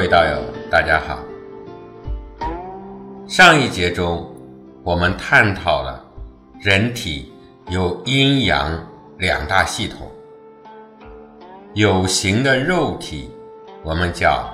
[0.00, 1.18] 各位道友，大家好。
[3.28, 4.34] 上一节中，
[4.82, 6.02] 我们探讨了
[6.58, 7.30] 人体
[7.68, 8.82] 有阴阳
[9.18, 10.10] 两大系统，
[11.74, 13.30] 有形的肉体
[13.84, 14.48] 我们叫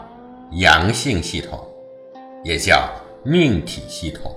[0.51, 1.65] 阳性系统，
[2.42, 2.91] 也叫
[3.23, 4.33] 命体系统；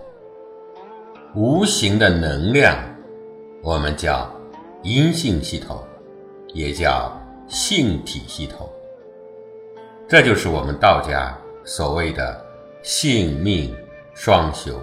[1.34, 2.78] 无形的能量
[3.64, 4.32] 我们叫
[4.84, 5.84] 阴性系统，
[6.54, 7.12] 也叫
[7.48, 8.70] 性体系统。
[10.10, 12.44] 这就是我们道家所谓的
[12.82, 13.76] 性命
[14.16, 14.82] 双修。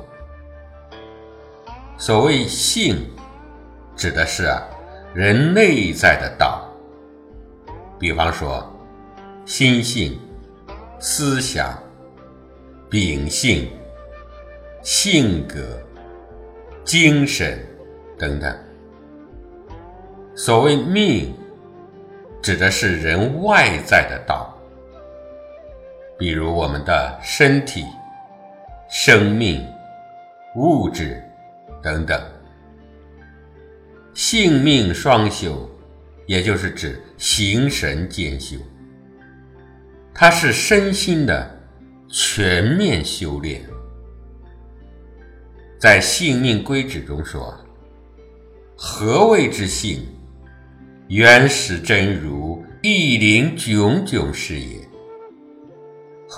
[1.98, 3.10] 所谓性，
[3.96, 4.62] 指的是啊
[5.12, 6.62] 人内在的道，
[7.98, 8.72] 比方说
[9.44, 10.16] 心性、
[11.00, 11.76] 思想、
[12.88, 13.68] 秉性、
[14.80, 15.58] 性格、
[16.84, 17.58] 精神
[18.16, 18.56] 等等。
[20.36, 21.34] 所谓命，
[22.40, 24.55] 指的是人外在的道。
[26.18, 27.84] 比如我们的身体、
[28.88, 29.62] 生命、
[30.54, 31.22] 物质
[31.82, 32.18] 等等，
[34.14, 35.68] 性命双修，
[36.24, 38.56] 也就是指形神兼修，
[40.14, 41.60] 它是身心的
[42.08, 43.62] 全面修炼。
[45.78, 47.54] 在《性命规旨》中说
[48.74, 50.06] ：“何谓之性？
[51.08, 54.78] 原始真如，一灵炯炯是也。”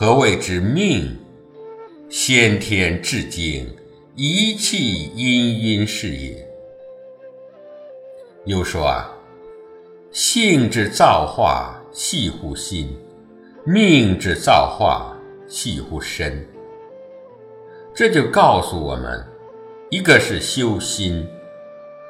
[0.01, 1.19] 何谓之命？
[2.09, 3.69] 先天至精，
[4.15, 6.49] 一气氤氲是也。
[8.45, 9.11] 又说啊，
[10.13, 12.97] 性之造化系乎心，
[13.65, 16.47] 命之造化系乎身。
[17.93, 19.27] 这就告诉我们，
[19.91, 21.27] 一个是修心，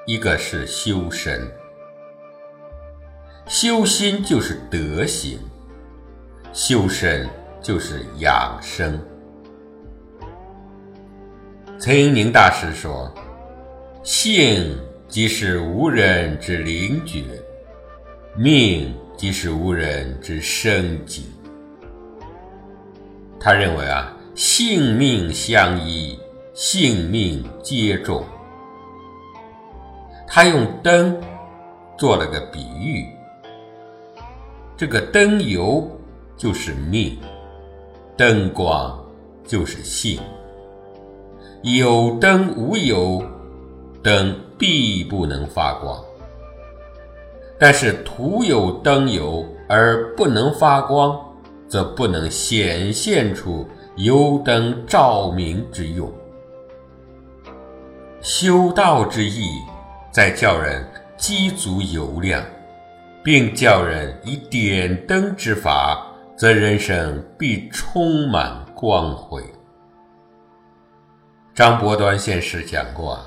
[0.06, 1.50] 一个是修身。
[3.46, 5.38] 修心就是德行，
[6.52, 7.26] 修身。
[7.60, 8.98] 就是养生。
[11.80, 13.12] 陈寅宁大师说
[14.02, 14.76] ：“性
[15.06, 17.22] 即是无人之灵觉，
[18.36, 21.26] 命即是无人之生机。”
[23.38, 26.18] 他认为啊，性命相依，
[26.52, 28.24] 性命皆重。
[30.26, 31.16] 他用灯
[31.96, 33.06] 做了个比喻，
[34.76, 35.88] 这个灯油
[36.36, 37.16] 就是命。
[38.18, 38.98] 灯光
[39.46, 40.18] 就是性，
[41.62, 43.22] 有灯无油，
[44.02, 45.96] 灯必不能发光。
[47.60, 51.16] 但是徒有灯油而不能发光，
[51.68, 53.64] 则不能显现出
[53.94, 56.12] 油灯照明之用。
[58.20, 59.46] 修道之意，
[60.10, 60.84] 在叫人
[61.16, 62.44] 积足油量，
[63.22, 66.04] 并叫人以点灯之法。
[66.38, 69.42] 则人生必充满光辉。
[71.52, 73.18] 张伯端先师讲过，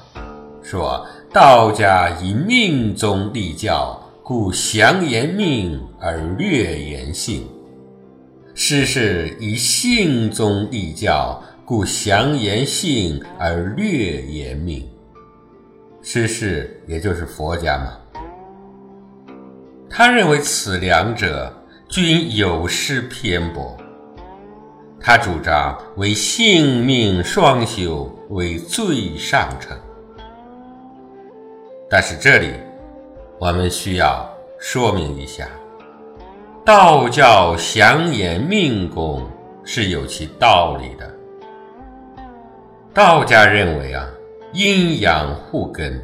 [0.64, 7.42] 说道家以命宗立教，故详言命而略言性；
[8.56, 14.90] 师是以性宗立教，故详言性而略言命。
[16.02, 18.24] 师是也就是佛家嘛，
[19.90, 21.54] 他认为此两者。
[21.92, 23.76] 均有失偏颇，
[24.98, 29.78] 他主张为性命双修为最上乘。
[31.90, 32.54] 但是这里
[33.38, 34.26] 我们需要
[34.58, 35.50] 说明一下，
[36.64, 39.30] 道教详言命功
[39.66, 41.14] 是有其道理的。
[42.94, 44.08] 道家认为啊，
[44.54, 46.02] 阴阳互根，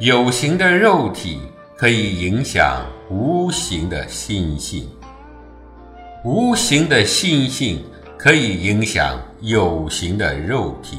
[0.00, 1.40] 有形的肉体
[1.78, 2.84] 可以影响。
[3.10, 4.86] 无形的心性，
[6.24, 7.82] 无形的心性
[8.18, 10.98] 可以影响有形的肉体，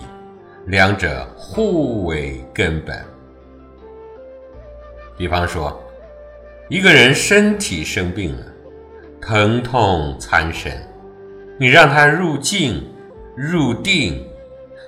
[0.65, 3.05] 两者互为根本。
[5.15, 5.79] 比方说，
[6.67, 8.45] 一个人身体生病了，
[9.21, 10.73] 疼痛缠身，
[11.59, 12.83] 你让他入静、
[13.35, 14.27] 入定，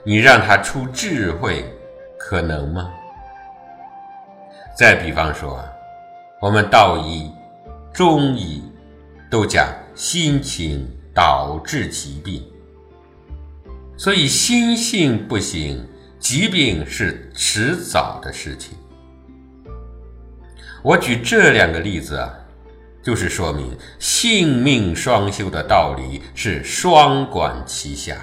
[0.03, 1.63] 你让他出智慧，
[2.17, 2.91] 可能吗？
[4.75, 5.63] 再比方说。
[6.41, 7.31] 我们道医、
[7.93, 8.63] 中医
[9.29, 12.43] 都讲心情导致疾病，
[13.95, 18.75] 所以心性不行，疾病是迟早的事情。
[20.81, 22.33] 我举这两个例子啊，
[23.03, 28.17] 就是说明性命双修的道理是双管齐下。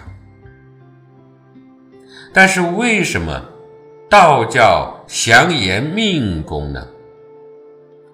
[2.32, 3.44] 但是为什么
[4.11, 6.85] 道教详言命功呢？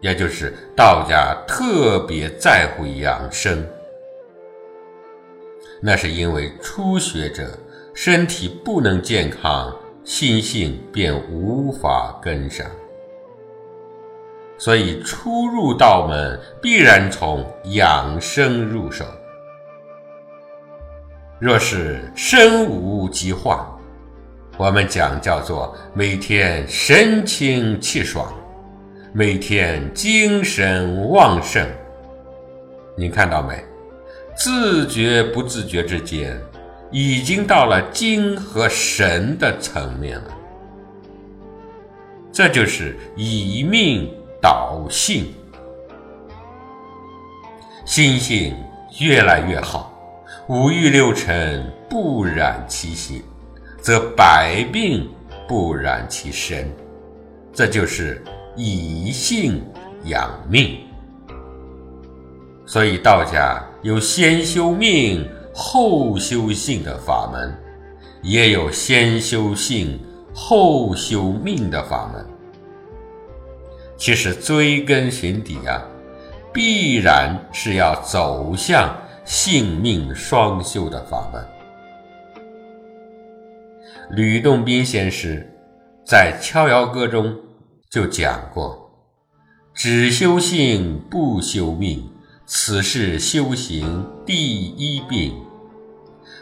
[0.04, 3.66] 也就是道家特别在乎养生，
[5.80, 7.58] 那是因为初学者
[7.94, 9.74] 身体不能健康，
[10.04, 12.66] 心性便无法跟上。
[14.58, 17.42] 所以初入道门，必然从
[17.72, 19.06] 养生入手。
[21.38, 23.58] 若是身无疾患，
[24.58, 28.30] 我们讲叫做每天神清气爽，
[29.16, 31.64] 每天精神旺盛。
[32.96, 33.64] 你看到没？
[34.36, 36.36] 自觉不自觉之间，
[36.90, 40.36] 已经到了精和神的层面了。
[42.32, 44.12] 这就是以命
[44.42, 45.32] 导性，
[47.86, 48.52] 心性
[48.98, 49.96] 越来越好，
[50.48, 53.22] 五欲六尘不染其心，
[53.80, 55.08] 则百病
[55.46, 56.68] 不染其身。
[57.52, 58.20] 这就是
[58.56, 59.62] 以性
[60.04, 60.78] 养命。
[62.66, 67.54] 所以道家有先修命后修性的法门，
[68.22, 70.00] 也有先修性
[70.34, 72.24] 后修命的法门。
[73.96, 75.82] 其实追根寻底啊，
[76.52, 78.92] 必然是要走向
[79.24, 81.44] 性命双修的法门。
[84.10, 85.48] 吕洞宾先师
[86.04, 87.34] 在《逍遥歌》中
[87.94, 88.90] 就讲过
[89.72, 92.10] ：“只修性不修命。”
[92.44, 94.34] 此是修行第
[94.66, 95.32] 一病，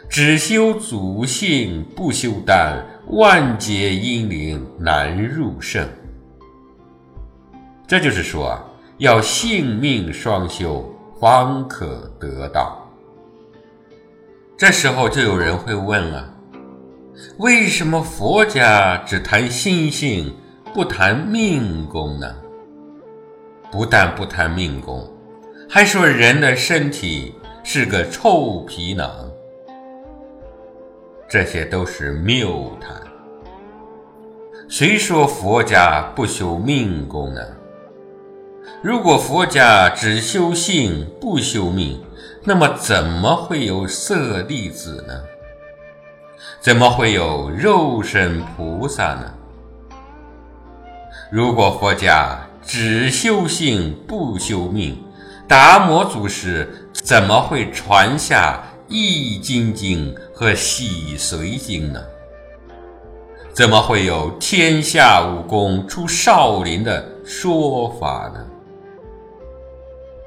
[0.09, 5.87] 只修祖性不修丹，万劫阴灵难入圣。
[7.87, 8.63] 这就是说啊，
[8.97, 10.83] 要性命双修，
[11.21, 12.91] 方可得道。
[14.57, 16.33] 这时候就有人会问了：
[17.37, 20.33] 为什么佛家只谈心性，
[20.73, 22.35] 不谈命功呢？
[23.71, 25.07] 不但不谈命功。
[25.69, 29.07] 还说人的身体是个臭皮囊，
[31.29, 32.91] 这些都是谬谈。
[34.67, 37.41] 谁说佛家不修命功呢？
[38.81, 42.03] 如果佛家只修性不修命，
[42.43, 45.13] 那么怎么会有舍利子呢？
[46.59, 49.31] 怎么会有肉身菩萨呢？
[51.35, 55.03] 如果佛家只修性不修命，
[55.47, 61.99] 达摩祖师怎么会传下《易筋经》和《洗髓经》呢？
[63.51, 68.45] 怎么会有“天下武功出少林”的说法呢？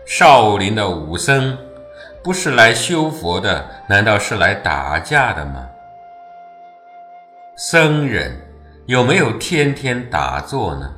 [0.04, 1.56] 少林的武僧
[2.20, 5.64] 不是来修佛的，难道是来打架的吗？
[7.56, 8.36] 僧人
[8.86, 10.94] 有没有天天打坐呢？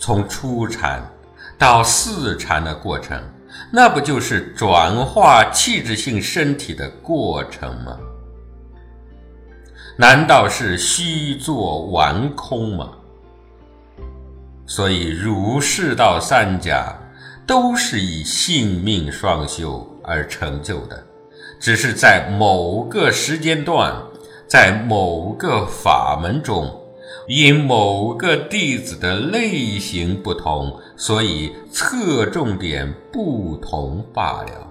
[0.00, 1.00] 从初禅。
[1.58, 3.22] 到四禅的过程，
[3.70, 7.98] 那不就是转化气质性身体的过程吗？
[9.98, 12.88] 难道是虚作完空吗？
[14.64, 16.96] 所以儒释道三家
[17.46, 21.04] 都是以性命双修而成就的，
[21.58, 23.94] 只是在某个时间段，
[24.48, 26.74] 在某个法门中。
[27.32, 34.66] 因某个弟子的类型不同，所以侧重点不同罢了。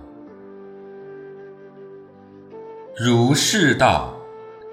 [2.97, 4.13] 儒释道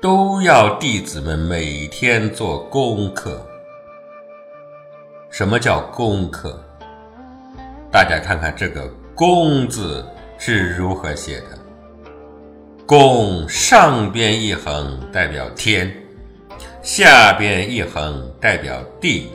[0.02, 3.40] 都要弟子们每天做功课。
[5.30, 6.60] 什么叫功课？
[7.92, 10.04] 大家看看这个“功”字
[10.38, 11.56] 是如何写的
[12.84, 15.88] ？“功”上边一横代表天。
[16.86, 19.26] 下边一横代表地，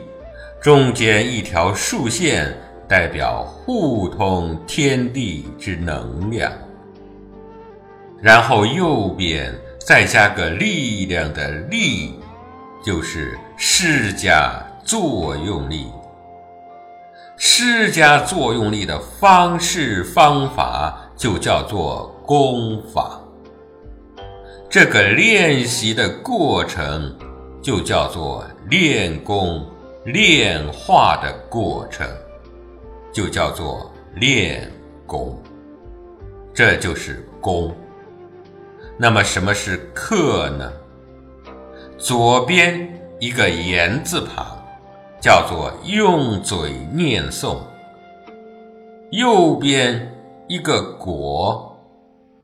[0.58, 2.50] 中间一条竖线
[2.88, 6.50] 代表互通天地之能量，
[8.22, 12.14] 然后右边再加个力量的力，
[12.82, 15.88] 就是施加作用力。
[17.36, 23.20] 施加作用力的方式方法就叫做功法。
[24.70, 27.14] 这个练习的过程。
[27.62, 29.64] 就叫做练功
[30.04, 32.04] 练化的过程，
[33.12, 34.68] 就叫做练
[35.06, 35.40] 功，
[36.52, 37.72] 这就是功。
[38.98, 40.72] 那么什么是课呢？
[41.96, 44.58] 左边一个言字旁，
[45.20, 47.58] 叫做用嘴念诵；
[49.10, 50.12] 右边
[50.48, 51.78] 一个果，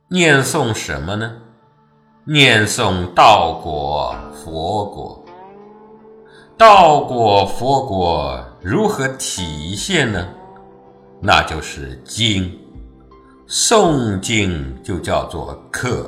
[0.08, 1.36] 念诵什么呢？
[2.30, 4.14] 念诵道果。
[4.44, 5.24] 佛果，
[6.58, 10.28] 道果佛果如何体现呢？
[11.22, 12.54] 那就是经。
[13.48, 16.06] 诵经就叫做课。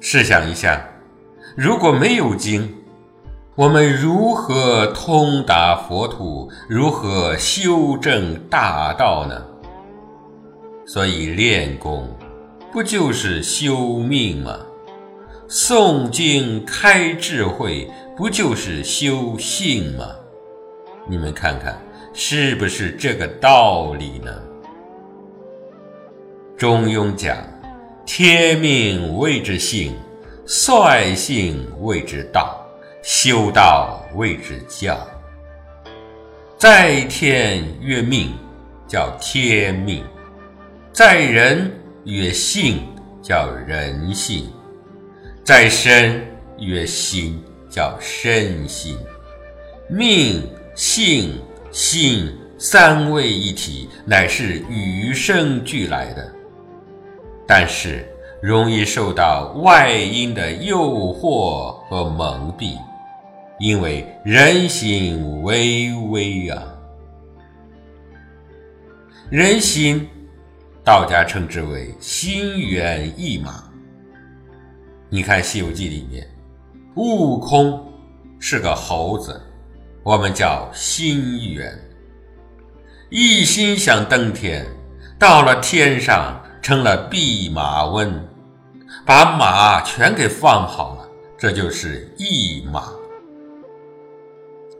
[0.00, 0.84] 试想一下，
[1.56, 2.74] 如果没有经，
[3.54, 6.50] 我们如何通达佛土？
[6.68, 9.40] 如何修正大道呢？
[10.84, 12.08] 所以练功
[12.70, 14.58] 不就是修命吗？
[15.48, 20.04] 诵经开智慧不就是修性吗？
[21.08, 21.80] 你们看看
[22.12, 24.30] 是不是这个道理呢？
[26.58, 27.38] 中庸讲：
[28.04, 29.94] 天命谓之性，
[30.46, 32.54] 率性谓之道。
[33.00, 34.98] 修道谓之教，
[36.58, 38.34] 在天曰命，
[38.86, 40.02] 叫天命；
[40.92, 41.72] 在人
[42.08, 42.78] 曰性，
[43.20, 44.44] 叫人性；
[45.44, 46.26] 在身
[46.58, 47.38] 曰心，
[47.68, 48.96] 叫身心。
[49.90, 50.42] 命、
[50.74, 51.38] 性、
[51.70, 56.32] 心三位一体，乃是与生俱来的，
[57.46, 58.08] 但是
[58.40, 62.72] 容易受到外因的诱惑和蒙蔽。
[63.58, 66.74] 因为人心微微啊，
[69.28, 70.08] 人心，
[70.88, 73.62] 道家称之为心猿意马。
[75.10, 76.26] 你看《西游记》里面，
[76.94, 77.92] 悟空
[78.40, 79.38] 是个猴子，
[80.02, 81.78] 我们叫心猿，
[83.10, 84.64] 一心想登天，
[85.18, 88.26] 到了天上成了弼马温，
[89.04, 92.88] 把马全给放好了，这就是意马。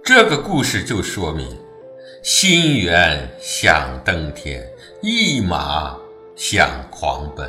[0.03, 1.47] 这个故事就说明，
[2.25, 4.67] 心猿想登天，
[5.01, 5.97] 一马
[6.35, 7.49] 想狂奔。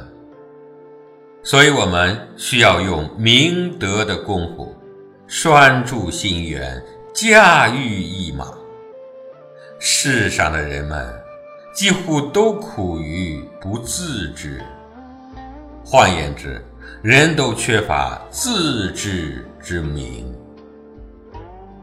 [1.42, 4.76] 所以我们需要用明德的功夫
[5.26, 6.80] 拴住心猿，
[7.14, 8.54] 驾驭一马。
[9.80, 11.12] 世上的人们
[11.74, 14.62] 几乎都苦于不自知，
[15.84, 16.64] 换言之，
[17.02, 20.36] 人都缺乏自知之明。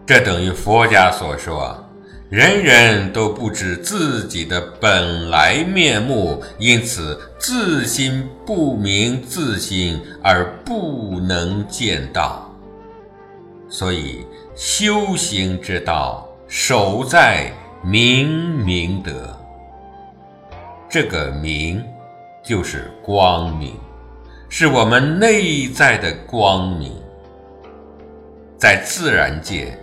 [0.07, 1.83] 这等于佛家所说，
[2.29, 12.53] 人人都不知自己的本来面目，因此自心不明自心而不能见道。
[13.69, 17.49] 所以修行之道，守在
[17.81, 19.13] 明明德。
[20.89, 21.81] 这个明，
[22.43, 23.73] 就是光明，
[24.49, 26.93] 是我们内在的光明，
[28.59, 29.79] 在自然界。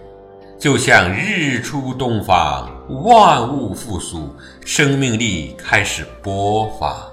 [0.63, 2.69] 就像日出东方，
[3.03, 7.05] 万物复苏，生命力开始勃发。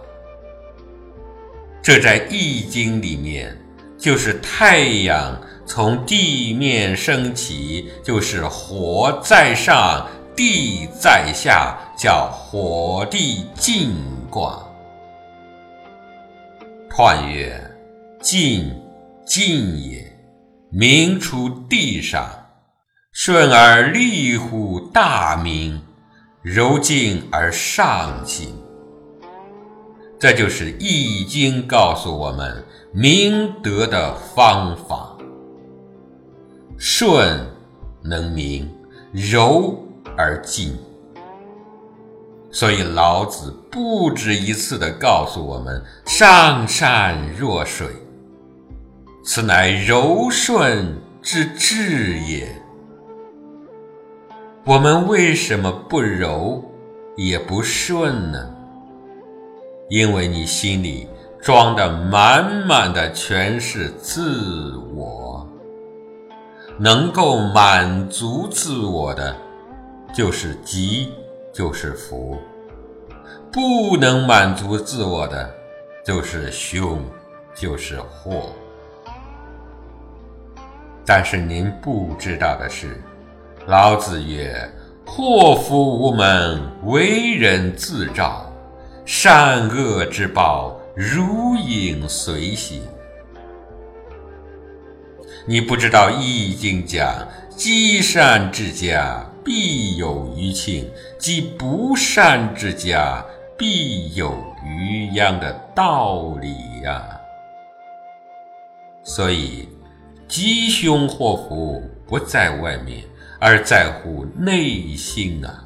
[1.83, 3.61] 这在《易经》里面，
[3.99, 13.97] 就是太阳从地面升起，就是火在上，地在下，叫火地晋
[14.31, 14.65] 卦。
[16.89, 17.61] 彖曰：
[18.23, 18.73] 晋，
[19.27, 20.07] 晋也，
[20.71, 22.31] 明出地上。
[23.23, 25.79] 顺而利乎大明，
[26.41, 28.55] 柔静而上行。
[30.19, 35.15] 这就是《易经》告诉我们明德的方法。
[36.79, 37.47] 顺
[38.01, 38.67] 能明，
[39.13, 39.79] 柔
[40.17, 40.75] 而静。
[42.51, 47.87] 所以老子不止一次地告诉我们：“上善若水，
[49.23, 52.51] 此乃柔顺之至也。”
[54.67, 56.63] 我们为什么不柔
[57.17, 58.55] 也不顺呢？
[59.89, 61.09] 因为你心里
[61.41, 65.49] 装的满满的全是自我，
[66.79, 69.35] 能够满足自我的
[70.15, 71.11] 就是吉，
[71.55, 72.37] 就是福；
[73.51, 75.51] 不能满足自我的
[76.05, 77.03] 就是凶，
[77.55, 78.53] 就是祸。
[81.07, 83.03] 但是您不知道的是。
[83.71, 84.69] 老子曰
[85.07, 88.53] ：“祸福无门，为人自照。
[89.05, 92.83] 善恶之报，如影随形。”
[95.47, 97.25] 你不知道《易经》讲
[97.55, 100.87] “积善之家，必有余庆；
[101.17, 103.25] 积不善之家，
[103.57, 104.35] 必有
[104.65, 107.07] 余殃”的道理呀。
[109.05, 109.69] 所以，
[110.27, 113.05] 吉凶祸福不在外面。
[113.41, 115.65] 而在乎内心啊，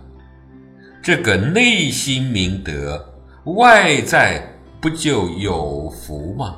[1.03, 3.05] 这个内心明德，
[3.47, 4.49] 外在
[4.81, 6.57] 不就有福吗？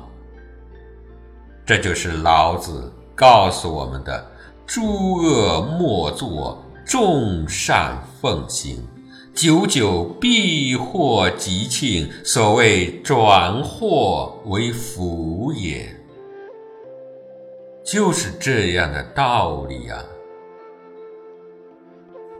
[1.65, 4.25] 这就是老子告诉我们的：
[4.65, 8.85] 诸恶莫作，众善奉行，
[9.33, 15.93] 久久必获吉庆，所谓转祸为福也，
[17.83, 19.99] 就是这样的道理啊。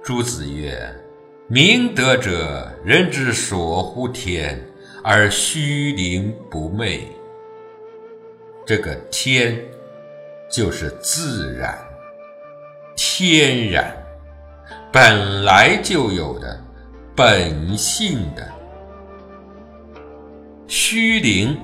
[0.07, 0.89] 朱子曰
[1.51, 4.57] ：“明德者，人之所乎天，
[5.03, 7.05] 而虚灵不昧。”
[8.65, 9.61] 这个天，
[10.49, 11.77] 就是自然、
[12.95, 13.93] 天然、
[14.93, 16.57] 本来就有的。
[17.13, 18.47] 本性的
[20.67, 21.59] 虚灵，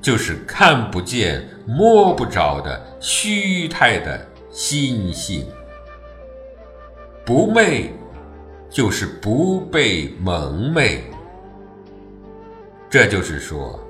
[0.00, 5.42] 就是看不见、摸不着的虚态的心性；
[7.24, 7.90] 不昧，
[8.68, 11.02] 就是不被蒙昧。
[12.90, 13.80] 这就是说，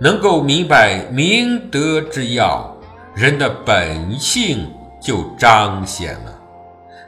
[0.00, 2.72] 能够明白明德之要，
[3.12, 4.70] 人的本性
[5.02, 6.40] 就彰显了。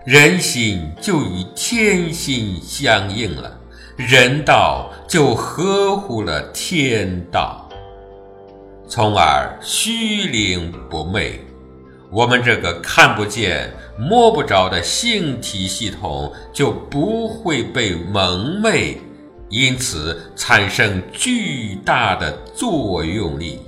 [0.04, 3.56] 人心就与天心相应了，
[3.96, 7.68] 人道就合乎了天道，
[8.88, 11.40] 从而虚灵不昧。
[12.10, 18.98] 我们这个看不见、摸不着的性体系统就不会被蒙昧，
[19.48, 23.60] 因此产生巨大的作用力。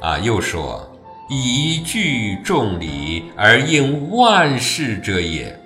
[0.00, 0.92] 啊，又说。
[1.28, 5.60] 以具众理而应万事者也。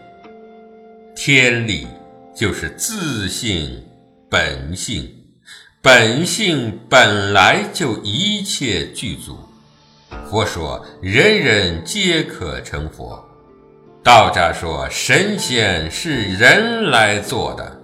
[1.15, 1.87] 天理
[2.35, 3.85] 就是自性
[4.31, 5.07] 本性，
[5.83, 9.37] 本性本来就一切具足。
[10.29, 13.23] 佛说人人皆可成佛，
[14.03, 17.81] 道家说神仙是人来做的，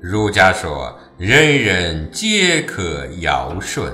[0.00, 3.92] 儒家说人人皆可尧舜。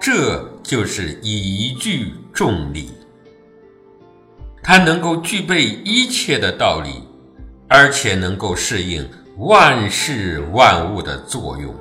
[0.00, 2.92] 这就是以具众理，
[4.62, 7.02] 它能够具备一切的道理，
[7.68, 9.08] 而且能够适应
[9.38, 11.74] 万事万物的作用。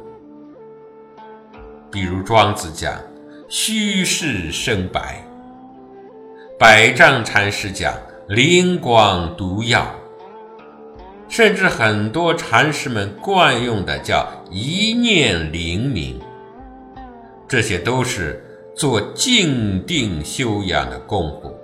[1.92, 2.98] 比如庄子讲
[3.56, 5.24] “虚实生白”，
[6.58, 7.94] 百丈禅师讲
[8.28, 9.94] “灵光独耀”，
[11.30, 16.20] 甚至很多禅师们惯用的叫“一念灵明”。
[17.48, 18.44] 这些都是
[18.76, 21.56] 做静定修养的功夫。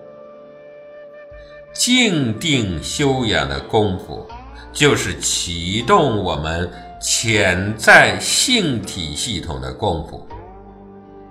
[1.73, 4.27] 静定修养的功夫，
[4.71, 6.69] 就是启动我们
[7.01, 10.23] 潜在性体系统的功夫。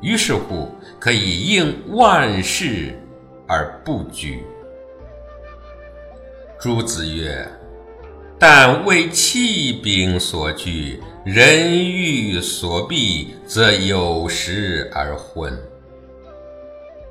[0.00, 2.98] 于是乎，可以应万事
[3.46, 4.42] 而不拘。
[6.61, 7.46] 朱子曰。
[8.40, 15.52] 但为气柄所拘，人欲所避，则有时而昏。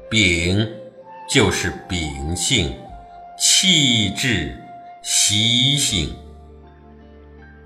[0.09, 0.65] 秉
[1.29, 2.73] 就是秉性、
[3.37, 4.55] 气质、
[5.01, 6.07] 习性。《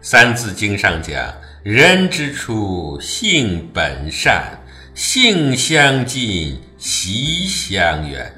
[0.02, 1.32] 三字经》上讲
[1.62, 4.58] ：“人之初，性本善，
[4.94, 8.32] 性相近，习相远。”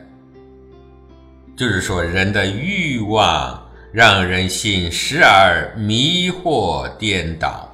[1.58, 3.62] 就是说，人的欲望。
[3.94, 7.72] 让人心时而迷惑颠倒。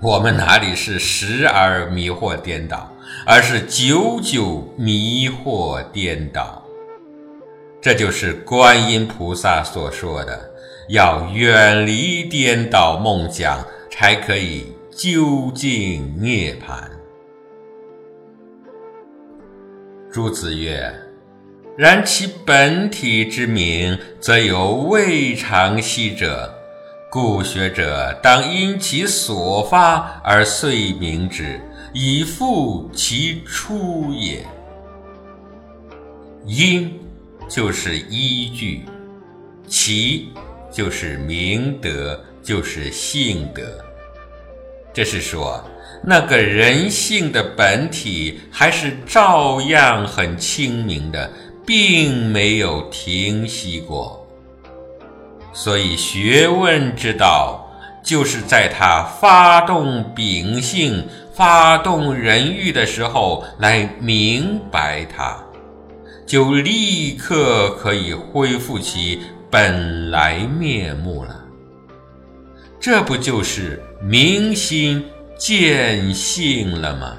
[0.00, 2.90] 我们哪里是时而迷惑颠倒，
[3.26, 6.64] 而是久久迷惑颠倒。
[7.82, 10.50] 这就是观音菩萨所说的：
[10.88, 16.88] 要远离颠倒梦想，才可以究竟涅槃。
[20.12, 20.92] 朱子曰。
[21.76, 26.52] 然其本体之名，则有未尝息者，
[27.10, 31.60] 故学者当因其所发而遂明之，
[31.92, 34.44] 以复其出也。
[36.44, 36.98] 因
[37.48, 38.84] 就是依据，
[39.68, 40.30] 其
[40.72, 43.62] 就是明德，就是性德。
[44.92, 45.62] 这是说，
[46.02, 51.30] 那个人性的本体还是照样很清明的。
[51.68, 54.26] 并没有停息过，
[55.52, 57.62] 所以学问之道，
[58.02, 65.36] 就是在他发动秉性、发动人欲的时候来明白它，
[66.24, 71.44] 就立刻可以恢复其本来面目了。
[72.80, 75.04] 这不就是明心
[75.38, 77.16] 见性了吗？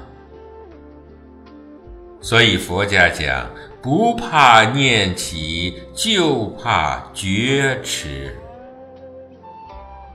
[2.20, 3.50] 所以佛家讲。
[3.82, 8.36] 不怕念起，就怕觉迟。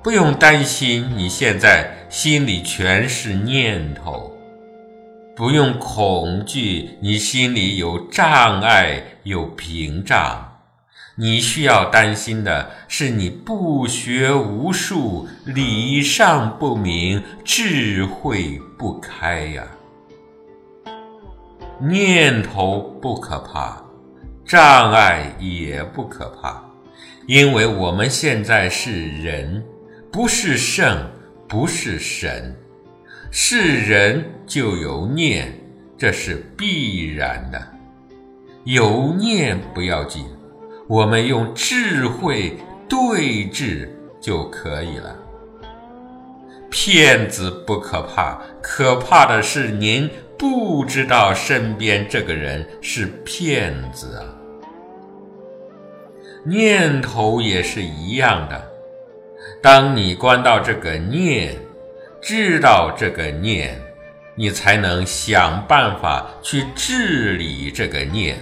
[0.04, 4.32] 不用担心你现在心里全是念头，
[5.36, 10.55] 不用恐惧你心里有障碍有屏障，
[11.18, 19.66] 你需要担心的是你不学无术，礼尚不明，智慧不开呀。
[21.80, 23.82] 念头不可怕，
[24.46, 26.62] 障碍也不可怕，
[27.28, 29.64] 因为我们现在是人，
[30.12, 31.10] 不是圣，
[31.48, 32.54] 不是神。
[33.32, 35.54] 是人就有念，
[35.98, 37.62] 这是必然的。
[38.66, 40.26] 有念不要紧。
[40.88, 43.90] 我们用智慧对峙
[44.22, 45.16] 就可以了。
[46.70, 54.26] 骗子不可怕，可怕的是您不知道身边这个人是骗子啊。
[56.44, 58.72] 念头也是一样的，
[59.64, 61.56] 当你关到这个念，
[62.22, 63.82] 知道这个念，
[64.36, 68.38] 你才能想办法去治理这个念。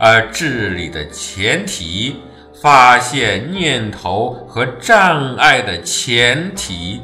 [0.00, 2.16] 而治理的前提，
[2.54, 7.02] 发现念头和障碍的前提，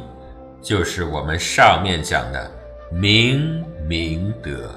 [0.62, 2.50] 就是我们上面讲的
[2.90, 4.70] 明明德。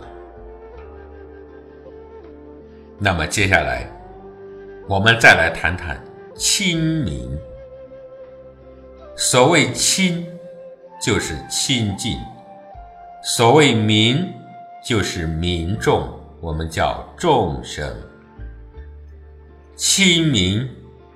[2.97, 3.89] 那么接下来，
[4.89, 5.97] 我们再来谈谈
[6.35, 7.31] 亲民。
[9.15, 10.27] 所谓亲，
[11.01, 12.17] 就是亲近；
[13.23, 14.33] 所谓民，
[14.83, 16.09] 就是民众，
[16.41, 17.89] 我们叫众生。
[19.81, 20.67] 亲民，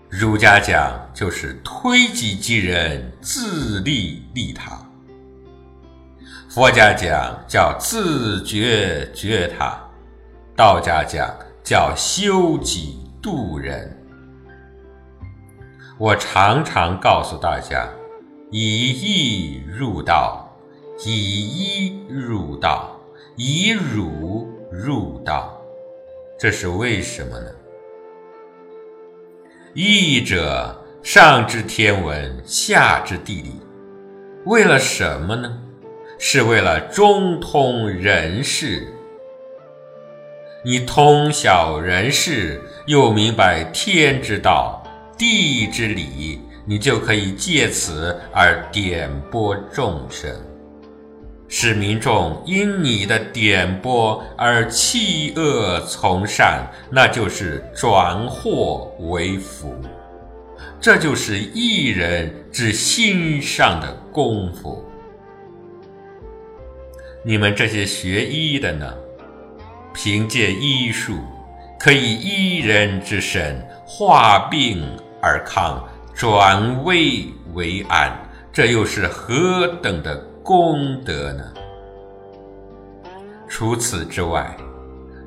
[0.07, 4.77] 儒家讲就是推己及人，自利利他；
[6.47, 9.77] 佛家讲叫自觉觉他；
[10.55, 11.29] 道家讲
[11.61, 14.01] 叫修己度人。
[15.97, 17.85] 我常常告诉大家，
[18.49, 20.57] 以义入道，
[21.05, 22.97] 以一入道，
[23.35, 25.61] 以儒入道，
[26.39, 27.47] 这是为什么呢？
[29.75, 33.59] 义者，上知天文，下知地理，
[34.45, 35.51] 为了什么呢？
[36.19, 38.87] 是为了中通人事。
[40.63, 44.83] 你通晓人事，又明白天之道、
[45.17, 50.31] 地之理，你就可以借此而点拨众生。
[51.55, 59.79] 使民众因你的点拨而弃恶从善，那就是转祸为福，
[60.81, 64.83] 这就是一人之心上的功夫。
[67.23, 68.91] 你们这些学医的呢，
[69.93, 71.19] 凭借医术
[71.79, 74.83] 可以医人之身，化病
[75.21, 78.11] 而康，转危为安，
[78.51, 80.32] 这又是何等的！
[80.43, 81.53] 功德呢？
[83.47, 84.55] 除此之外，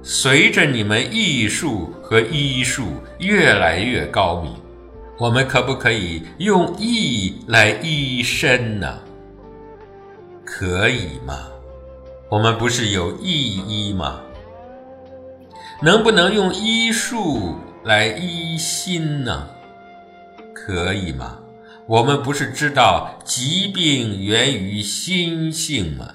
[0.02, 2.84] 随着你们艺术和医术
[3.18, 4.52] 越来越高明，
[5.18, 8.98] 我们可不可以用医来医身呢？
[10.44, 11.48] 可以吗？
[12.28, 14.20] 我们不是有医医吗？
[15.82, 19.48] 能不能用医术来医心呢？
[20.52, 21.38] 可以吗？
[21.88, 26.14] 我们不是知道疾病源于心性吗？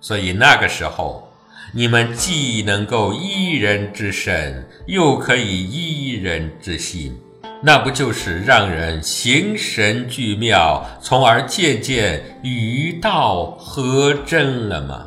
[0.00, 1.32] 所以那个时候，
[1.72, 7.16] 你们既能够医人之身，又可以医人之心，
[7.62, 15.06] 那不就是让人形神俱妙，从而渐渐与道合真了吗？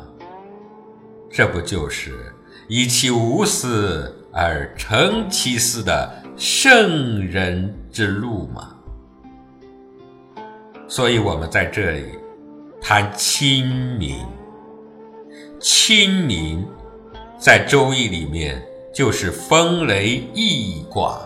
[1.30, 2.34] 这不就是
[2.68, 6.22] 以其无私而成其私的？
[6.38, 8.74] 圣人之路嘛，
[10.88, 12.18] 所以我们在这里
[12.80, 13.66] 谈亲
[13.98, 14.16] 民。
[15.60, 16.66] 亲民
[17.38, 18.60] 在《周易》里面
[18.92, 21.20] 就是风雷易卦，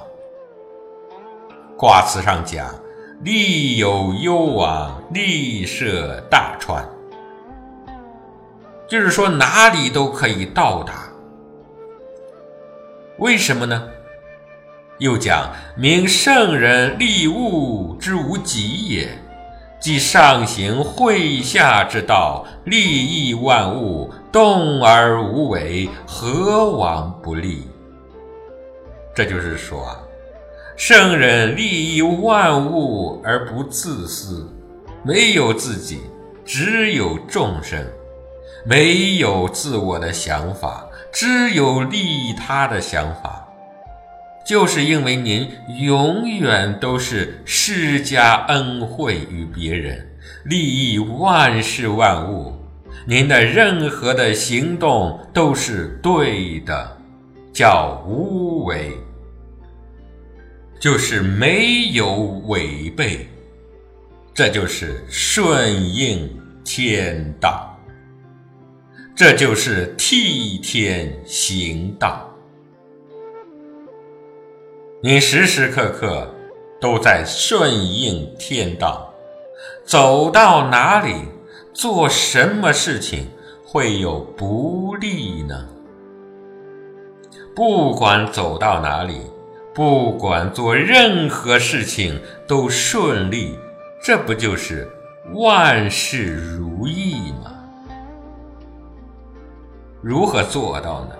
[1.76, 2.68] 卦辞上讲
[3.22, 6.86] ：“利有攸往，利涉大川。”
[8.86, 11.08] 就是说哪里都可以到达。
[13.18, 13.88] 为什么呢？
[14.98, 19.08] 又讲明圣人利物之无极也，
[19.78, 27.62] 即上行会下之道，利益万物，动而无为，何往不利？
[29.14, 30.00] 这就是说啊，
[30.76, 34.50] 圣人利益万物而不自私，
[35.02, 36.00] 没有自己，
[36.44, 37.84] 只有众生，
[38.64, 43.45] 没有自我的想法，只有利他的想法。
[44.46, 50.06] 就是因为您永远都是施加恩惠于别人，
[50.44, 52.54] 利益万事万物，
[53.04, 56.96] 您的任何的行动都是对的，
[57.52, 58.92] 叫无为。
[60.78, 62.14] 就是没有
[62.46, 63.26] 违背，
[64.32, 66.30] 这就是顺应
[66.64, 67.76] 天道，
[69.16, 72.25] 这就是替天行道。
[75.06, 76.34] 你时时刻刻
[76.80, 79.14] 都在顺应天道，
[79.84, 81.14] 走到哪里，
[81.72, 83.30] 做什么事情
[83.64, 85.68] 会有不利呢？
[87.54, 89.20] 不管走到哪里。
[89.72, 93.56] 不管做任何事情都顺利，
[94.02, 94.90] 这不就是
[95.34, 97.54] 万事如意吗？
[100.02, 101.10] 如何做到呢？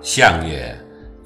[0.00, 0.76] 相曰：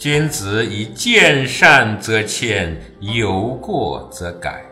[0.02, 4.64] 君子以见善则迁，有过则改。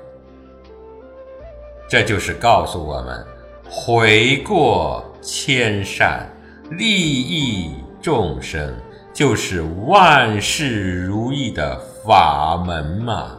[1.88, 3.24] 这就是告诉我们，
[3.70, 6.28] 悔过迁善，
[6.72, 8.74] 利益众生。
[9.12, 13.38] 就是万事如意的法门嘛。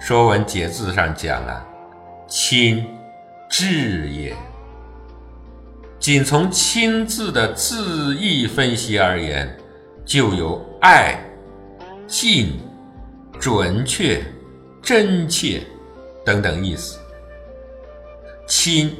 [0.02, 1.62] 《说文解字》上讲啊
[2.26, 2.86] ：“亲，
[3.50, 4.34] 至也。”
[6.00, 9.54] 仅从“亲”字的字义分析而言，
[10.04, 11.18] 就有爱、
[12.06, 12.58] 近、
[13.40, 14.22] 准确、
[14.82, 15.62] 真切
[16.24, 16.98] 等等意思。
[18.46, 18.94] 亲，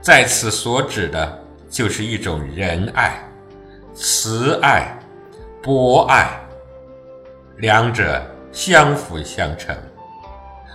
[0.00, 3.20] 在此所指的就是一种仁爱。
[3.92, 4.96] 慈爱、
[5.62, 6.38] 博爱，
[7.56, 9.74] 两者相辅相成。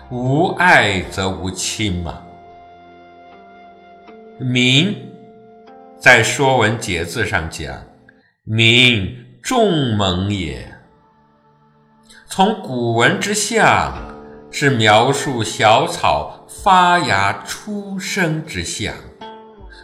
[0.09, 2.21] 无爱则无亲嘛。
[4.39, 5.07] 民
[5.97, 7.79] 在《说文解字》上讲
[8.43, 10.79] ：“民，众盟也。”
[12.27, 13.93] 从古文之象，
[14.49, 18.93] 是描述小草发芽出生之象。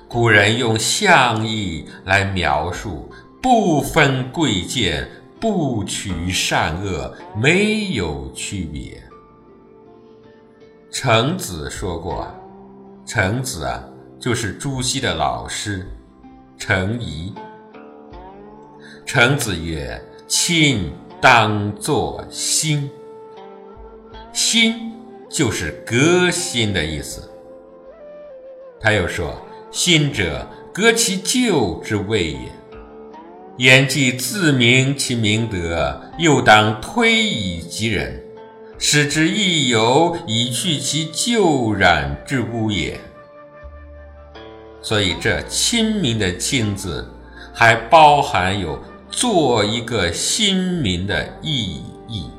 [0.08, 3.12] 古人用象意来描述。
[3.39, 5.08] 不分贵贱，
[5.39, 9.02] 不取善恶，没有区别。
[10.91, 12.28] 程子说过
[13.06, 13.82] ：“程子啊，
[14.20, 15.88] 就是朱熹的老师，
[16.58, 17.34] 程颐。”
[19.08, 20.91] 程子曰：“亲
[21.22, 22.91] 当作新。”
[24.34, 24.91] 新
[25.30, 27.24] 就是革新的意思。
[28.82, 29.41] 他又说
[29.72, 32.39] ：“新者，革其旧之谓也。”
[33.56, 38.22] 言既自明其明德，又当推以及人，
[38.78, 43.00] 使之亦有以去其旧染之污也。
[44.82, 47.10] 所以这亲民的“亲”字，
[47.54, 48.80] 还包含有
[49.17, 52.30] 做一个新民的意义。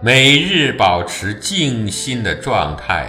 [0.00, 3.06] 每日保持静心的状态。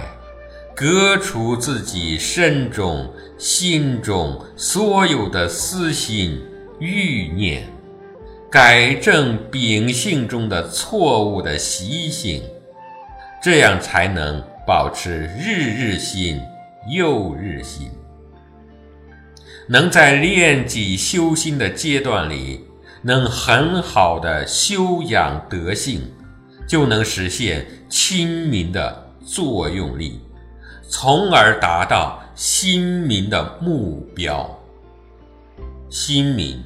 [0.76, 6.38] 革除自己身中、心中所有的私心
[6.80, 7.62] 欲念，
[8.50, 12.42] 改正秉性中的错误的习性，
[13.42, 16.38] 这样才能保持日日新、
[16.90, 17.88] 又日新。
[19.66, 22.64] 能在练己修心的阶段里，
[23.02, 26.02] 能很好的修养德性，
[26.66, 30.20] 就能实现亲民的作用力。
[30.86, 34.48] 从而达到新民的目标。
[35.88, 36.62] 新民，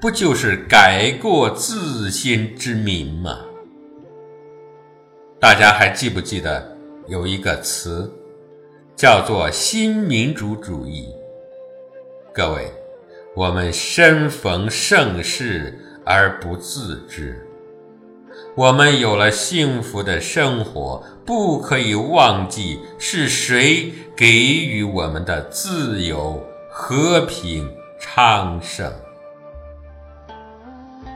[0.00, 3.38] 不就是改过自新之民吗？
[5.38, 8.10] 大家还记不记得有一个词，
[8.96, 11.06] 叫做新民主主义？
[12.38, 12.72] 各位，
[13.34, 17.44] 我们身逢盛世而不自知。
[18.54, 24.30] 我们有了幸福的生活，不可以忘记是谁给
[24.64, 28.88] 予我们的自由、和平、昌盛。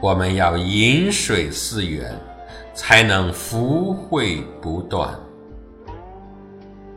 [0.02, 2.12] 我们要饮水思源，
[2.74, 5.16] 才能福慧不断。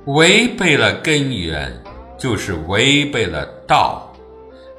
[0.08, 1.72] 违背了根源，
[2.18, 4.12] 就是违背了道，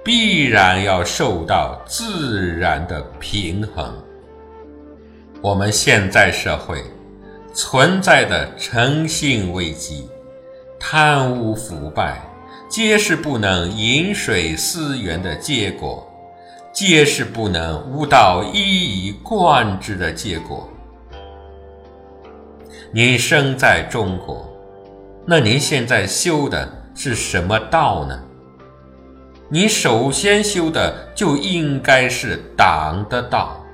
[0.07, 3.92] 必然要受到自然的平衡。
[5.42, 6.81] 我们现在社会
[7.53, 10.09] 存在的诚信危机、
[10.79, 12.23] 贪污腐败，
[12.69, 16.09] 皆是不能饮水思源的结果，
[16.73, 20.71] 皆是不能悟道一以贯之的结果。
[22.92, 24.49] 您生在中国，
[25.27, 28.23] 那您现在修的是什么道呢？
[29.48, 33.64] 你首先修的就应该是党的道。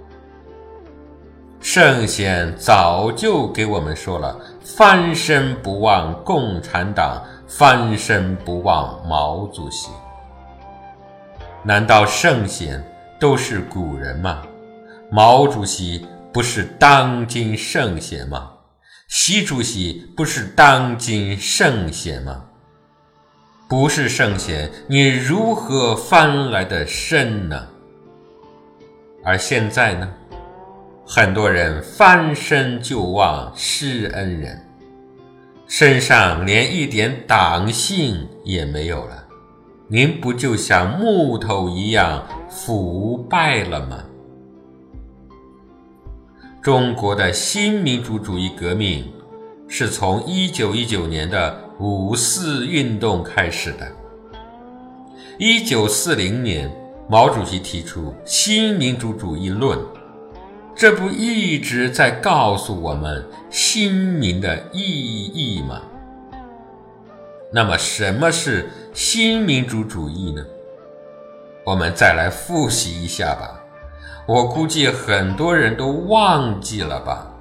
[1.60, 9.88] 圣贤早就给我们说了：“翻身不忘共产党，翻身不忘毛主席。”
[11.64, 12.84] 难道圣贤
[13.18, 14.42] 都是古人吗？
[15.10, 18.50] 毛主席不是当今圣贤吗？
[19.08, 22.44] 习主席不是当今圣贤吗？
[23.72, 27.68] 不是圣贤，你如何翻来的身呢？
[29.24, 30.12] 而现在呢？
[31.06, 34.62] 很多人翻身就忘施恩人，
[35.66, 39.24] 身上连一点党性也没有了，
[39.88, 44.04] 您不就像木头一样腐败了吗？
[46.60, 49.10] 中国的新民主主义革命
[49.66, 53.90] 是从一九一九年的五四运动开始的。
[55.36, 56.70] 一九四零年，
[57.08, 59.76] 毛主席提出新民主主义论，
[60.76, 65.82] 这不一直在告诉我们新民的意义吗？
[67.52, 70.40] 那么，什么是新民主主义呢？
[71.66, 73.60] 我们再来复习一下吧。
[74.28, 77.31] 我估计很多人都忘记了吧。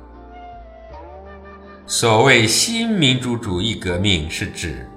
[1.93, 4.88] 所谓新民主主义革命，是指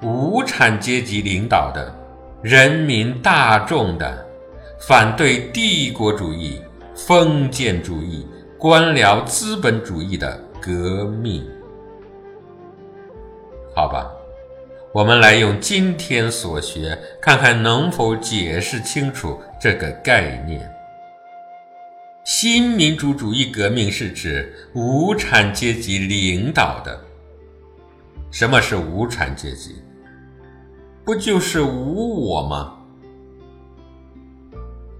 [0.00, 1.92] 无产阶级领导的、
[2.42, 4.24] 人民大众的
[4.78, 6.62] 反对帝国主义、
[6.94, 8.24] 封建主义、
[8.56, 11.44] 官僚资本主义的革命。
[13.74, 14.08] 好吧，
[14.92, 20.72] 我们来用今天所学，看看能否解释清楚这个概念。
[22.24, 26.98] 新民主主义革命是指无产阶级领导的。
[28.30, 29.74] 什么是无产阶级？
[31.04, 32.78] 不就是无我吗？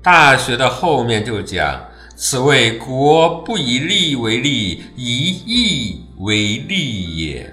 [0.03, 1.83] 大学的后面就讲
[2.15, 7.51] ：“此谓国不以利为利，以义为利也。”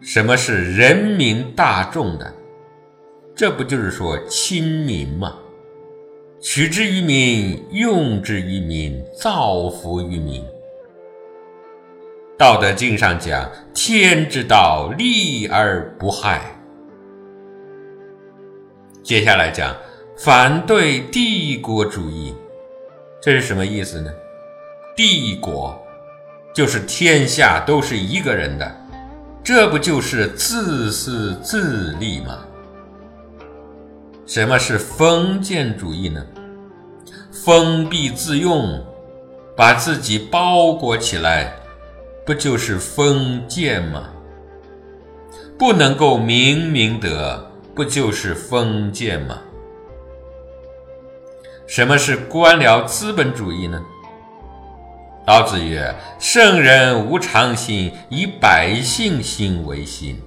[0.00, 2.34] 什么是人民大众的？
[3.36, 5.34] 这不就是说亲民吗？
[6.42, 10.42] 取之于民，用之于民，造福于民。
[12.38, 16.40] 道德经上讲：“天之道，利而不害。”
[19.04, 19.76] 接下来讲
[20.16, 22.34] 反对帝国主义，
[23.20, 24.10] 这是什么意思呢？
[24.96, 25.78] 帝国
[26.54, 28.74] 就是天下都是一个人的，
[29.44, 32.46] 这不就是自私自利吗？
[34.32, 36.24] 什么是封建主义呢？
[37.32, 38.80] 封闭自用，
[39.56, 41.52] 把自己包裹起来，
[42.24, 44.04] 不就是封建吗？
[45.58, 49.36] 不能够明明德，不就是封建吗？
[51.66, 53.84] 什么是官僚资本主义呢？
[55.26, 60.22] 老子曰：“圣人无常心，以百姓心为心。”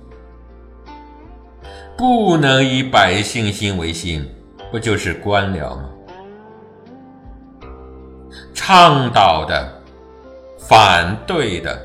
[1.97, 4.27] 不能以百姓心为心，
[4.71, 5.89] 不就是官僚吗？
[8.53, 9.81] 倡导的、
[10.57, 11.79] 反对的，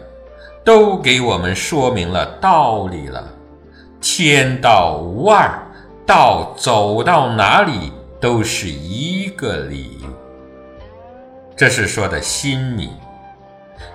[0.64, 3.28] 都给我们说明了道理了。
[4.00, 5.60] 天道无二，
[6.06, 9.98] 道走到哪里都是一个理。
[11.56, 12.88] 这是说的新民，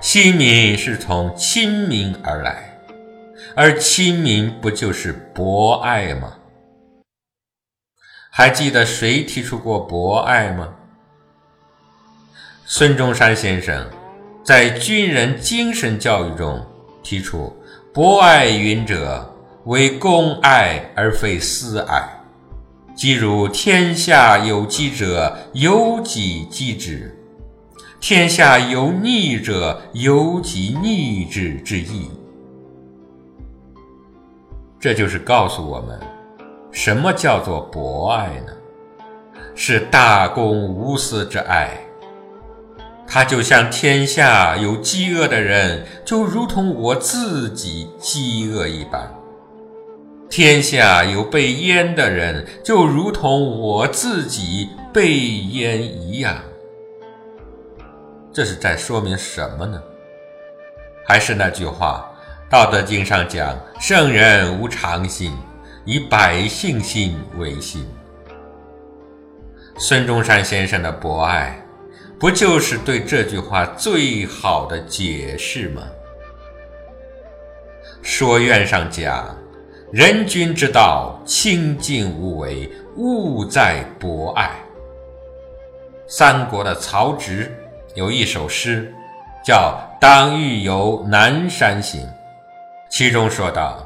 [0.02, 2.73] 新民是从亲民而来。
[3.56, 6.34] 而亲民不就是博爱吗？
[8.32, 10.74] 还记得谁提出过博爱吗？
[12.66, 13.88] 孙中山先生
[14.44, 16.66] 在军人精神教育中
[17.04, 17.56] 提出
[17.94, 19.32] ：“博爱云者，
[19.66, 22.10] 为公爱而非私爱。
[22.96, 27.12] 即如天下有饥者，由己饥之；
[28.00, 32.10] 天下有逆者，由己逆之之意。”
[34.84, 35.98] 这就是告诉我们，
[36.70, 38.52] 什么叫做博爱呢？
[39.56, 41.80] 是大公无私之爱。
[43.08, 49.08] 它就像天下有饥饿的人，就如同我自己饥饿一般；
[50.30, 56.36] 天下有被淹的人，就如同我自己被淹一样。
[58.34, 59.82] 这是在说明什么呢？
[61.08, 62.10] 还是那句话。
[62.54, 65.36] 道德经上讲：“圣人无常心，
[65.86, 67.84] 以百姓心为心。”
[69.80, 71.60] 孙中山先生的博爱，
[72.20, 75.82] 不就是对这句话最好的解释吗？
[78.04, 79.36] 说院上讲
[79.92, 84.52] ：“人君之道，清净无为，务在博爱。”
[86.06, 87.52] 三国的曹植
[87.96, 88.94] 有一首诗，
[89.44, 92.00] 叫《当欲游南山行》。
[92.94, 93.84] 其中说道：“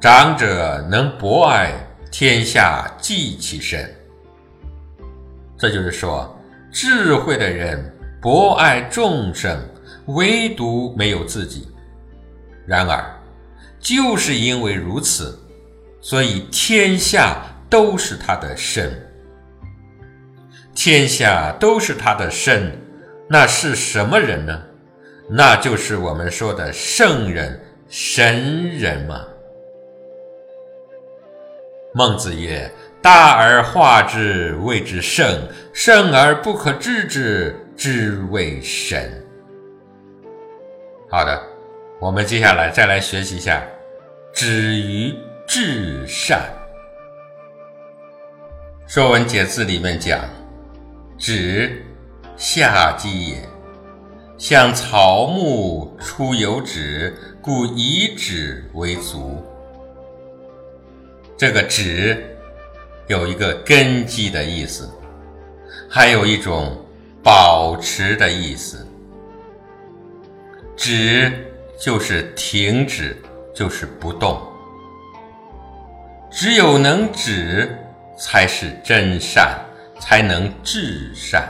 [0.00, 1.74] 长者能博爱，
[2.10, 3.94] 天下济其身。”
[5.58, 6.34] 这就是说，
[6.72, 9.62] 智慧的人博爱众生，
[10.06, 11.68] 唯独没有自己。
[12.66, 13.04] 然而，
[13.78, 15.38] 就是因为如此，
[16.00, 18.98] 所以天下都是他的身。
[20.74, 22.80] 天下都是他的身，
[23.28, 24.58] 那是什么人呢？
[25.28, 29.26] 那就是我们说的圣人、神人嘛。
[31.92, 32.70] 孟子曰
[33.00, 39.24] ：“大而化之，谓之圣；圣而不可知之，之谓神。”
[41.08, 41.40] 好的，
[42.00, 43.62] 我们接下来再来学习一下
[44.34, 45.14] “止于
[45.46, 46.40] 至善”。
[48.92, 50.20] 《说文解字》里面讲。
[51.18, 51.82] 止，
[52.36, 53.38] 下机也。
[54.38, 59.42] 像草木出有止，故以止为足。
[61.36, 62.36] 这个止
[63.06, 64.90] 有一个根基的意思，
[65.88, 66.76] 还有一种
[67.22, 68.86] 保持的意思。
[70.76, 71.32] 止
[71.80, 73.16] 就是停止，
[73.54, 74.40] 就是不动。
[76.30, 77.74] 只有能止，
[78.18, 79.58] 才是真善。
[79.98, 81.48] 才能至善。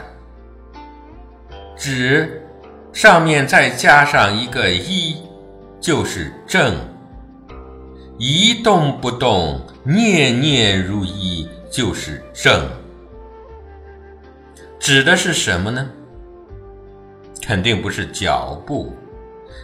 [1.77, 2.46] 止，
[2.97, 5.17] 上面再加上一个一，
[5.79, 6.75] 就是正。
[8.17, 12.67] 一动不动，念念如一，就是正。
[14.81, 15.87] 指的是什么呢？
[17.43, 18.97] 肯定不是脚步，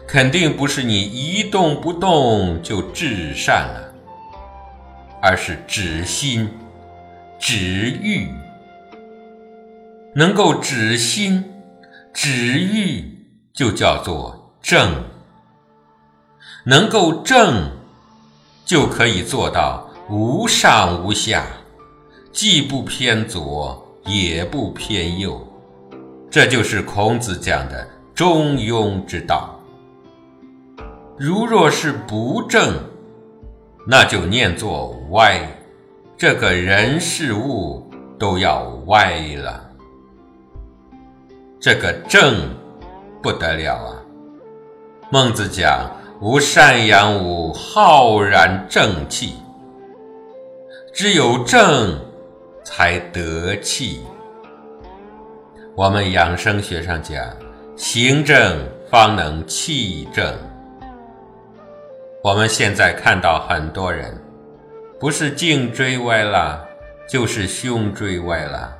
[0.06, 3.94] 肯定不是你一动不动就至善了，
[5.22, 6.46] 而是止心、
[7.40, 7.56] 止
[8.02, 8.28] 欲。
[10.14, 11.42] 能够止心、
[12.12, 13.10] 止欲，
[13.52, 15.04] 就叫做正。
[16.64, 17.70] 能够正，
[18.64, 21.44] 就可以做到无上无下，
[22.32, 25.44] 既不偏左，也不偏右。
[26.30, 29.58] 这就是孔子讲的中庸之道。
[31.18, 32.74] 如若是不正，
[33.86, 35.40] 那就念作歪，
[36.16, 39.68] 这个人事物都要歪了。
[41.60, 42.48] 这个正
[43.22, 44.02] 不得了啊！
[45.10, 49.36] 孟子讲：“无善养无浩然正气。”
[50.92, 51.98] 只有正
[52.64, 54.02] 才得气。
[55.76, 57.24] 我们养生学上讲
[57.76, 58.58] ：“行正
[58.90, 60.36] 方能气正。”
[62.22, 64.20] 我们现在看到很多人，
[64.98, 66.66] 不是颈椎歪了，
[67.08, 68.76] 就是胸椎歪了，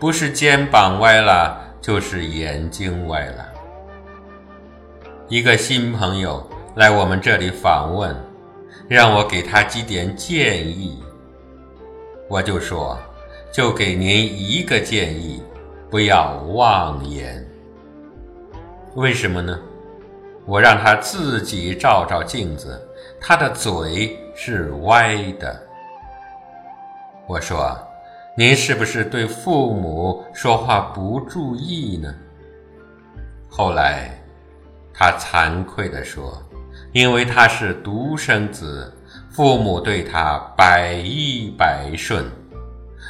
[0.00, 1.60] 不是肩膀歪了。
[1.84, 3.46] 就是眼睛歪了。
[5.34, 8.14] 一个新朋友来我们这里访问，
[8.86, 11.02] 让我给他几点建议。
[12.28, 12.96] 我就说，
[13.52, 15.42] 就给您一个建议，
[15.90, 17.44] 不要妄言。
[18.94, 19.58] 为什么呢？
[20.46, 22.80] 我让他自己照照镜子，
[23.20, 25.60] 他的嘴是歪的。
[27.26, 27.76] 我说。
[28.36, 32.14] 您是不是对父母说话不注意呢？
[33.48, 34.10] 后来，
[34.94, 36.40] 他惭愧地说
[36.94, 38.90] ：“因为他是独生子，
[39.28, 42.24] 父母对他百依百顺，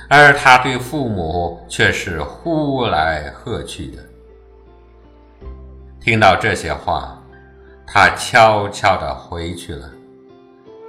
[0.08, 4.02] 而他对父母却是呼来喝去的。”
[6.00, 7.22] 听到这些话，
[7.86, 9.90] 他悄悄地回去了。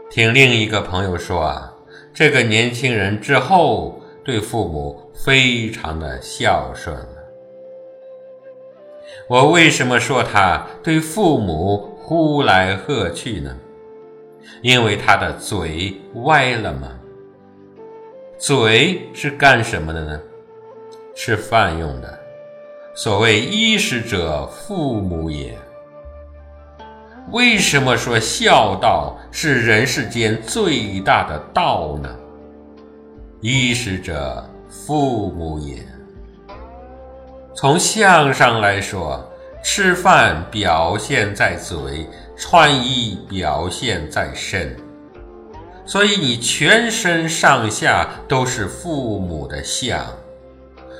[0.10, 1.72] 听另一个朋友说啊，
[2.14, 4.02] 这个年轻人之后。
[4.26, 6.98] 对父母非常的孝顺
[9.28, 13.58] 我为什么说他对父母呼来喝去呢？
[14.62, 16.92] 因为他的嘴歪了吗？
[18.38, 20.20] 嘴是干什么的呢？
[21.16, 22.20] 吃饭用的。
[22.94, 25.58] 所谓衣食者父母也。
[27.32, 32.16] 为什么说孝道是人世间最大的道呢？
[33.42, 35.84] 衣食者，父母也。
[37.56, 39.32] 从相上来说，
[39.64, 44.76] 吃饭表现在嘴，穿衣表现在身，
[45.86, 50.06] 所以你全身上下都是父母的相。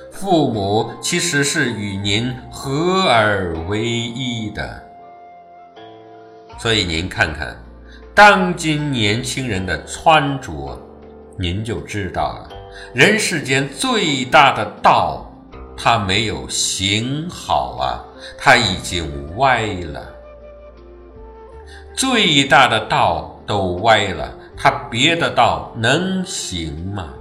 [0.10, 4.82] 父母其实是与您合而为一的。
[6.58, 7.54] 所以您看看，
[8.14, 10.82] 当今年轻人的穿着。
[11.38, 12.50] 您就知道了，
[12.94, 15.30] 人世间最大的道，
[15.78, 18.04] 他没有行好啊，
[18.38, 20.14] 他已经歪了。
[21.94, 27.14] 最大的道都歪了，他别的道能行吗？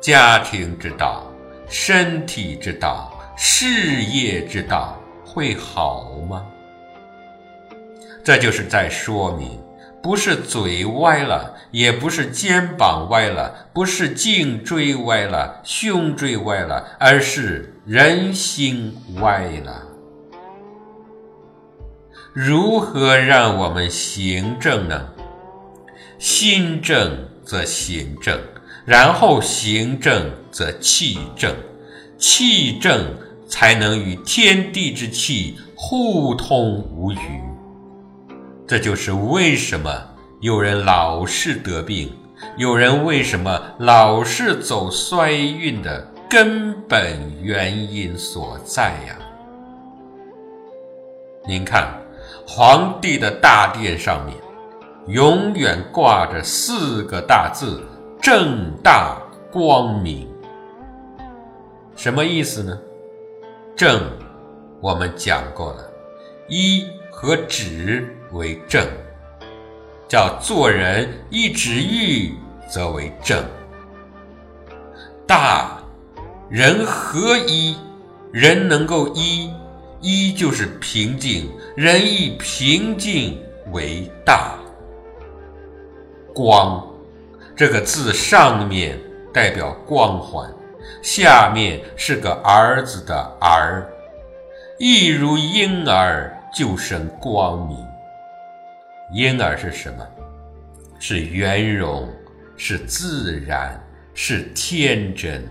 [0.00, 1.24] 家庭之道，
[1.68, 6.46] 身体之道、事业之道会好吗？
[8.24, 9.60] 这就是在说明，
[10.06, 19.82] 不是嘴歪了，也不是肩膀歪了，不是颈椎歪了、胸椎歪了，而是人心歪了。
[22.32, 25.08] 如何让我们行正呢？
[26.20, 28.38] 心正则行正，
[28.84, 31.52] 然后行正则气正，
[32.16, 33.12] 气正
[33.48, 37.45] 才能与天地之气互通无余。
[38.66, 39.88] 这就是为什么
[40.40, 42.12] 有人老是得病，
[42.56, 49.16] 有人为什么老是走衰运的根本原因所在呀！
[51.46, 51.94] 您看，
[52.44, 54.36] 皇帝的大殿上面
[55.06, 57.80] 永远挂着四个大字
[58.20, 59.16] ：“正大
[59.52, 60.28] 光明”。
[61.94, 62.76] 什么意思呢？
[63.76, 64.02] 正，
[64.80, 65.88] 我们讲过了，
[66.48, 68.12] 一和止。
[68.32, 68.86] 为正，
[70.08, 72.34] 叫做人一直欲
[72.68, 73.44] 则为正。
[75.26, 75.78] 大，
[76.48, 77.76] 人合一，
[78.32, 79.52] 人能够一，
[80.00, 83.40] 一就是平静，人以平静
[83.72, 84.54] 为大。
[86.34, 86.86] 光，
[87.56, 89.00] 这个字上面
[89.32, 90.52] 代表光环，
[91.00, 93.88] 下面是个儿子的儿，
[94.78, 97.85] 一如婴儿就生光明。
[99.12, 100.04] 婴儿是什么？
[100.98, 102.08] 是圆融，
[102.56, 103.80] 是自然，
[104.14, 105.46] 是天真。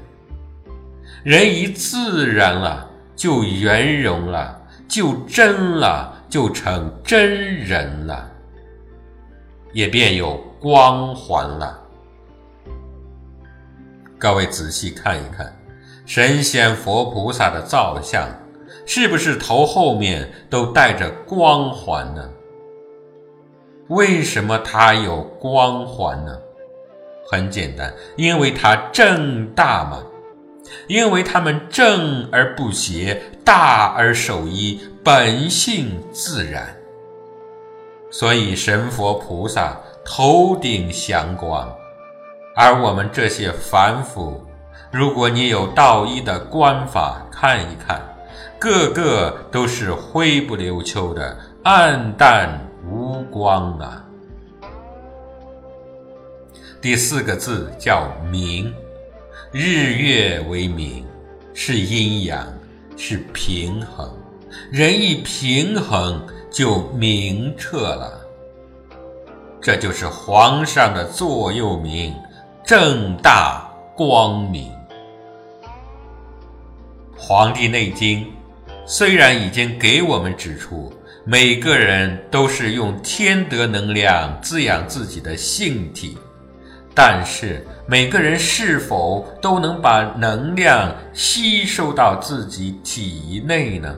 [1.23, 8.29] 人一自然了，就圆融了，就真了，就成真人了，
[9.71, 11.79] 也便有光环了。
[14.17, 15.55] 各位仔细看一看，
[16.05, 18.27] 神仙佛菩萨的造像，
[18.85, 22.29] 是不是头后面都带着光环呢？
[23.89, 26.37] 为什么它有光环呢？
[27.29, 30.03] 很简单，因为它正大嘛，
[30.87, 36.75] 因为他们正而不邪，大而守一，本性自然，
[38.11, 41.71] 所以神佛菩萨头顶祥光，
[42.55, 44.43] 而我们这些凡夫，
[44.91, 48.01] 如果你有道一的观法看一看，
[48.59, 52.64] 个个都是灰不溜秋的，暗淡。
[52.89, 54.05] 无光啊！
[56.79, 58.71] 第四个字叫明，
[59.51, 61.03] 日月为明，
[61.53, 62.47] 是阴阳，
[62.95, 64.11] 是平衡。
[64.71, 68.21] 人一平衡，就明澈了。
[69.59, 72.13] 这就是皇上的座右铭：
[72.63, 74.71] 正大光明。
[77.17, 78.23] 《黄帝内经》
[78.85, 80.93] 虽然已经给我们指出。
[81.27, 86.15] 每个人都是用天德能量滋养自己的性体，
[86.93, 93.97] 但是每个人是否都能把能量吸收到自己体内呢？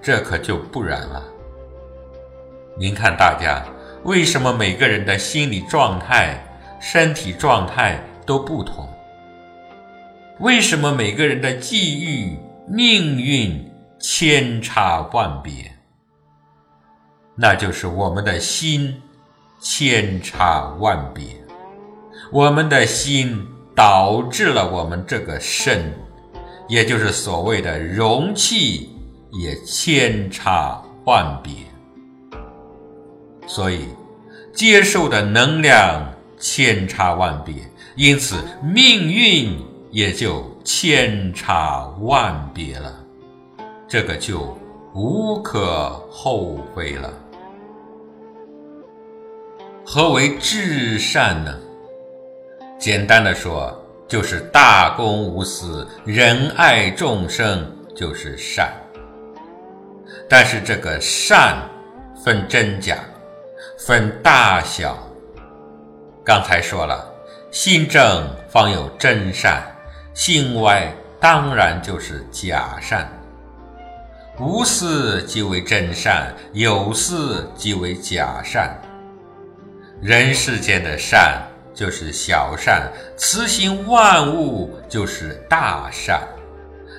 [0.00, 1.20] 这可就不然了。
[2.78, 3.60] 您看，大家
[4.04, 6.38] 为什么每个人的心理状态、
[6.80, 8.88] 身体状态都不同？
[10.38, 12.38] 为什么每个人的际遇、
[12.68, 13.68] 命运
[13.98, 15.72] 千差万别？
[17.40, 19.00] 那就是我们的心
[19.60, 21.24] 千差万别，
[22.32, 25.92] 我们的心导致了我们这个身，
[26.68, 28.90] 也就是所谓的容器
[29.30, 31.52] 也千差万别，
[33.46, 33.84] 所以
[34.52, 37.54] 接受的能量千差万别，
[37.94, 38.34] 因此
[38.64, 39.56] 命运
[39.92, 42.92] 也就千差万别了，
[43.86, 44.58] 这个就
[44.92, 47.08] 无可厚非了。
[49.90, 51.58] 何为至善呢？
[52.78, 53.74] 简单的说，
[54.06, 57.66] 就是大公无私、仁爱众生，
[57.96, 58.70] 就是善。
[60.28, 61.56] 但是这个善
[62.22, 62.98] 分真假，
[63.78, 64.94] 分大小。
[66.22, 67.10] 刚才说了，
[67.50, 69.62] 心正方有真善，
[70.12, 73.10] 心歪当然就是假善。
[74.38, 78.78] 无私即为真善，有私即为假善。
[80.00, 81.42] 人世间的善
[81.74, 86.20] 就是小善，慈心万物就是大善，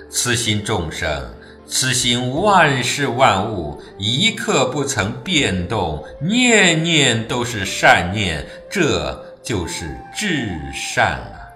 [0.09, 1.25] 慈心众生，
[1.65, 11.47] 慈心万事万物，一刻不曾变动，念念都是善念，这就是至善啊！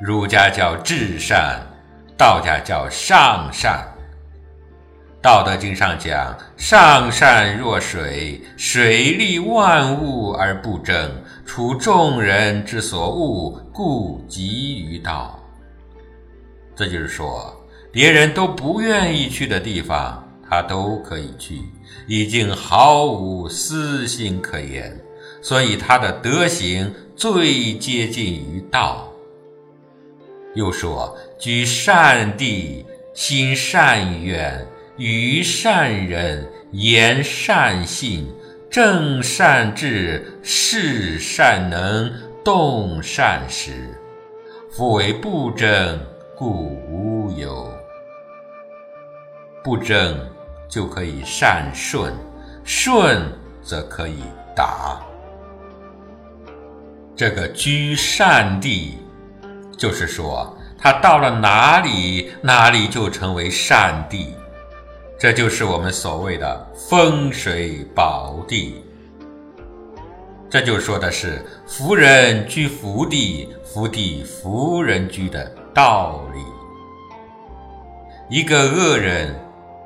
[0.00, 1.60] 儒家叫至善，
[2.16, 3.86] 道家叫上善。
[5.22, 11.10] 道德经上讲：“上善若水，水利万物而不争，
[11.44, 15.38] 处众人之所恶，故几于道。”
[16.74, 17.54] 这就是说，
[17.92, 21.60] 别人都不愿意去的地方，他都可以去，
[22.06, 24.98] 已经毫无私心可言，
[25.42, 29.06] 所以他的德行最接近于道。
[30.54, 34.66] 又说：“居善地，心善愿。”
[35.00, 38.30] 于善人言善信，
[38.70, 42.12] 正善治，事善能，
[42.44, 43.98] 动善时。
[44.70, 45.98] 夫为不争，
[46.36, 47.72] 故无有。
[49.64, 50.20] 不争
[50.68, 52.12] 就可以善顺，
[52.62, 53.22] 顺
[53.62, 54.22] 则可以
[54.54, 55.00] 达。
[57.16, 58.98] 这个居善地，
[59.78, 64.34] 就是说他到了哪里，哪里就成为善地。
[65.20, 68.82] 这就是我们所谓的风水宝地，
[70.48, 75.44] 这就说的是福人居福地，福地福人居的
[75.74, 76.40] 道理。
[78.34, 79.38] 一个恶人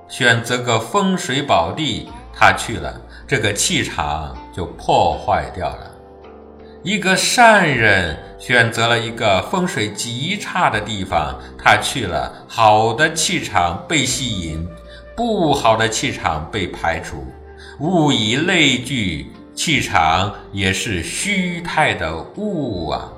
[0.09, 5.91] 选择个风水宝地，他去了，这个气场就破坏掉了；
[6.85, 14.65] 一个善人选择了一个风水极差的地方，他去了，好的气场被吸引。
[15.17, 17.25] 不好的气场被排除，
[17.79, 23.13] 物以类聚，气场也是虚态的物啊，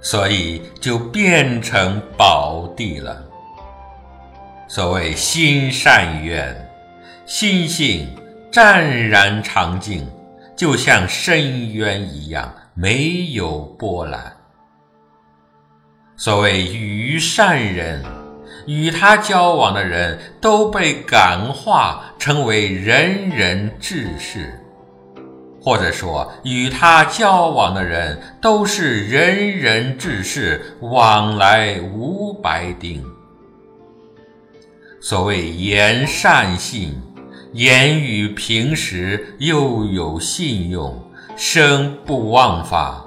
[0.00, 3.24] 所以就变成宝地了。
[4.66, 6.68] 所谓心善愿，
[7.26, 8.08] 心性
[8.50, 10.04] 湛然常静，
[10.56, 14.36] 就像深渊一样，没有波澜。
[16.16, 18.23] 所谓愚善人。
[18.66, 24.58] 与他交往的人都被感化，成为仁人志士，
[25.60, 33.04] 或者说，与他交往的人都是仁人志士，往来无白丁。
[35.00, 36.94] 所谓言善信，
[37.52, 41.02] 言语平实又有信用，
[41.36, 43.04] 生不忘法。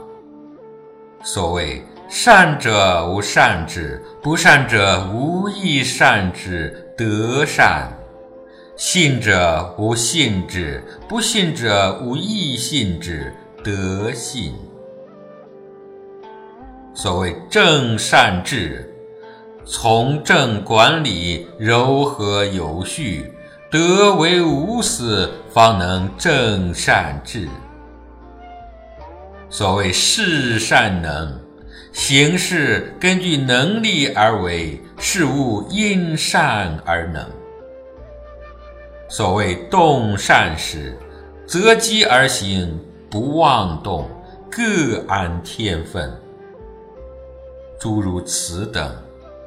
[1.23, 1.83] 所谓。
[2.09, 7.89] 善者无善之，不善者无亦善之，德善；
[8.77, 14.55] 信者无信之，不信者无亦信之，德信。
[16.93, 18.89] 所谓正善治，
[19.65, 23.33] 从政管理，柔和有序，
[23.69, 27.49] 德为无私，方能正善治。
[29.49, 31.46] 所谓事善能。
[31.97, 37.27] 行事根据能力而为，事物因善而能。
[39.09, 40.95] 所谓动善时，
[41.47, 42.79] 择机而行，
[43.09, 44.07] 不妄动，
[44.47, 46.15] 各安天分。
[47.79, 48.95] 诸如此等，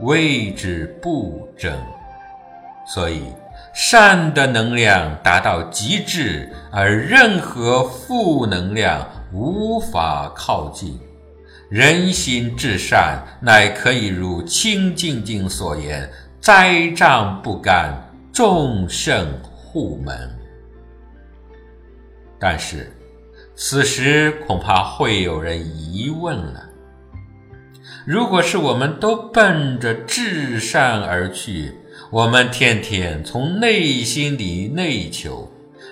[0.00, 1.72] 谓之不争。
[2.84, 3.22] 所以，
[3.72, 10.98] 善的能量达到极致，而任何负能量无法靠近。
[11.70, 16.10] 人心至善，乃可以如《清净经》所言
[16.42, 20.36] ：“灾障不干，众圣护门。”
[22.40, 22.90] 但是，
[23.54, 26.68] 此时恐怕会有人疑问了：
[28.04, 31.72] 如果是我们都奔着至善而去，
[32.10, 35.48] 我们天天从内心里内求，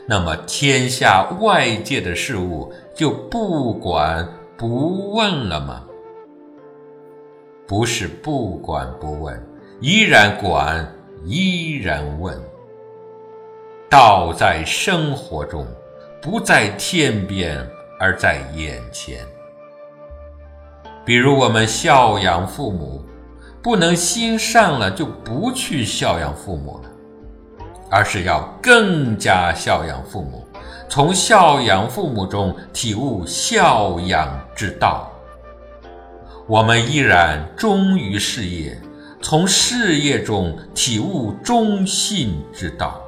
[0.09, 4.29] 那么天下外界的事物就不管。
[4.59, 5.85] 不问了吗？
[7.65, 9.41] 不是不管不问，
[9.81, 10.85] 依然管，
[11.25, 12.37] 依然问。
[13.89, 15.65] 道在生活中，
[16.21, 17.65] 不在天边，
[18.01, 19.25] 而在眼前。
[21.05, 23.05] 比如我们孝养父母，
[23.63, 26.91] 不能心善了就不去孝养父母了，
[27.89, 30.48] 而是要更加孝养父母。
[30.89, 35.11] 从孝养父母中体悟孝养之道，
[36.47, 38.73] 我们依然忠于事业；
[39.21, 43.01] 从事业中体悟忠信之道，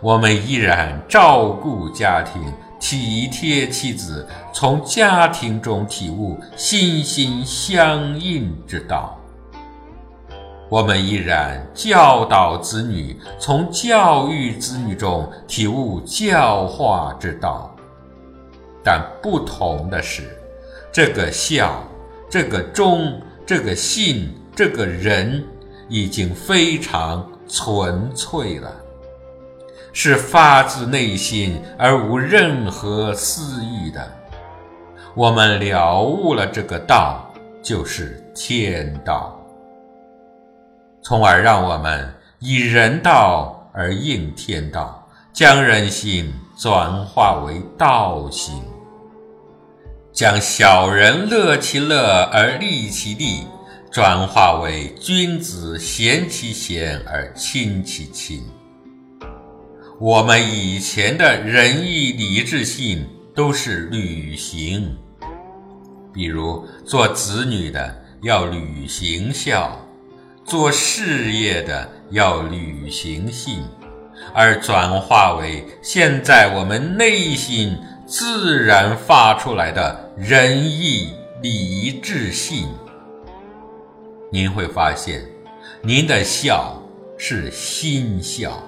[0.00, 9.17] 我们依然照顾家庭、体贴妻子；从家庭中体悟心心相印之道。
[10.68, 17.74] 我们依然教导子女，从教育子女中体悟教化之道，
[18.84, 20.24] 但不同的是，
[20.92, 21.82] 这个孝、
[22.28, 25.42] 这个忠这个信，这个人
[25.88, 28.70] 已经非常纯粹了，
[29.94, 34.06] 是发自内心而无任何私欲的。
[35.14, 39.37] 我们了悟了这个道，就是天道，
[41.02, 48.62] 从而让我们以人道而应天道，将人心转化为道心。
[50.12, 53.46] 将小人乐其乐而利其利，
[53.90, 58.44] 转化为君子贤其贤而亲其亲。
[60.00, 64.96] 我们以前的仁义礼智信都是履行，
[66.12, 69.78] 比如做子女的要履行孝，
[70.48, 73.62] 做事业的要履行信，
[74.34, 77.78] 而转化为现在我们内心。
[78.10, 82.66] 自然发出来的仁义礼智信，
[84.32, 85.22] 您会发现，
[85.82, 86.82] 您的孝
[87.18, 88.62] 是心孝，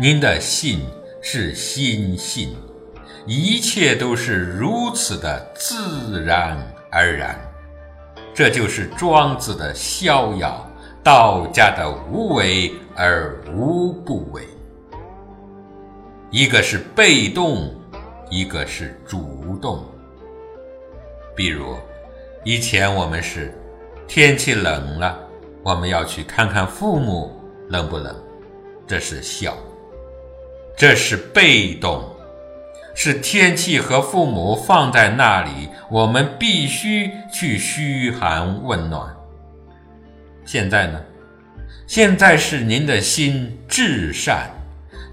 [0.00, 0.86] 您的信
[1.20, 2.54] 是心信，
[3.26, 6.56] 一切都是如此的自然
[6.92, 7.36] 而然。
[8.32, 10.67] 这就是庄子的逍遥，
[11.02, 14.42] 道家的无为而无不为。
[16.30, 17.74] 一个是被动。
[18.30, 19.82] 一个是主动，
[21.34, 21.78] 比如
[22.44, 23.58] 以前我们是
[24.06, 25.18] 天气冷了，
[25.62, 27.34] 我们要去看看父母
[27.68, 28.14] 冷不冷，
[28.86, 29.54] 这是孝；
[30.76, 32.04] 这是被动，
[32.94, 39.16] 是天气和父母放在那里，我们必须去嘘寒问暖。
[40.48, 40.98] 现在呢？
[41.86, 44.50] 现在是您的心至善。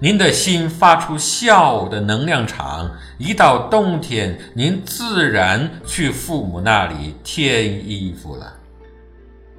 [0.00, 8.50] 您的心发出孝的能量场，一到冬天，您自然去父母那里添衣服了，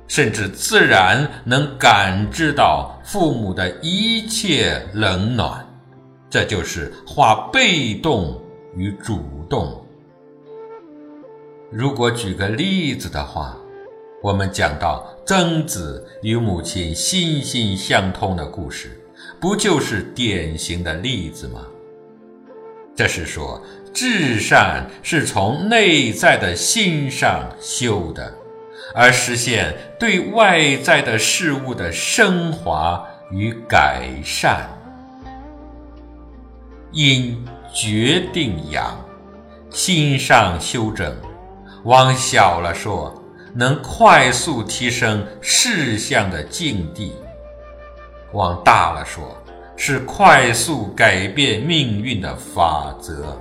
[0.08, 5.64] 甚至自然能感知到父母的一切冷暖。
[6.28, 8.42] 这就是化被动
[8.76, 9.86] 与主动。
[11.72, 13.57] 如果举个例子的话，
[14.22, 19.00] 我们讲到曾子与母亲心心相通的故事。
[19.40, 21.62] 不就是典型的例子吗？
[22.96, 23.62] 这是说，
[23.94, 28.34] 至善是从内在的心上修的，
[28.96, 34.68] 而实现对外在的事物的升华与改善。
[36.92, 38.98] 因决定阳，
[39.70, 41.16] 心上修正，
[41.84, 43.17] 往小了说，
[43.58, 47.16] 能快速提升事项的境地。
[48.34, 49.36] 往大了说，
[49.76, 53.36] 是快速改变命运的法则。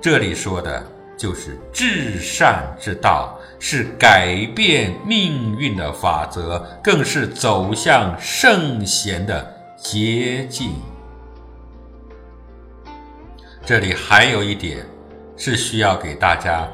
[0.00, 0.82] 这里说的
[1.14, 10.70] 就是至善之道，是改变命运的法则，更是走向圣贤的捷径。
[13.62, 14.86] 这里还有一点
[15.36, 16.66] 是需要给大家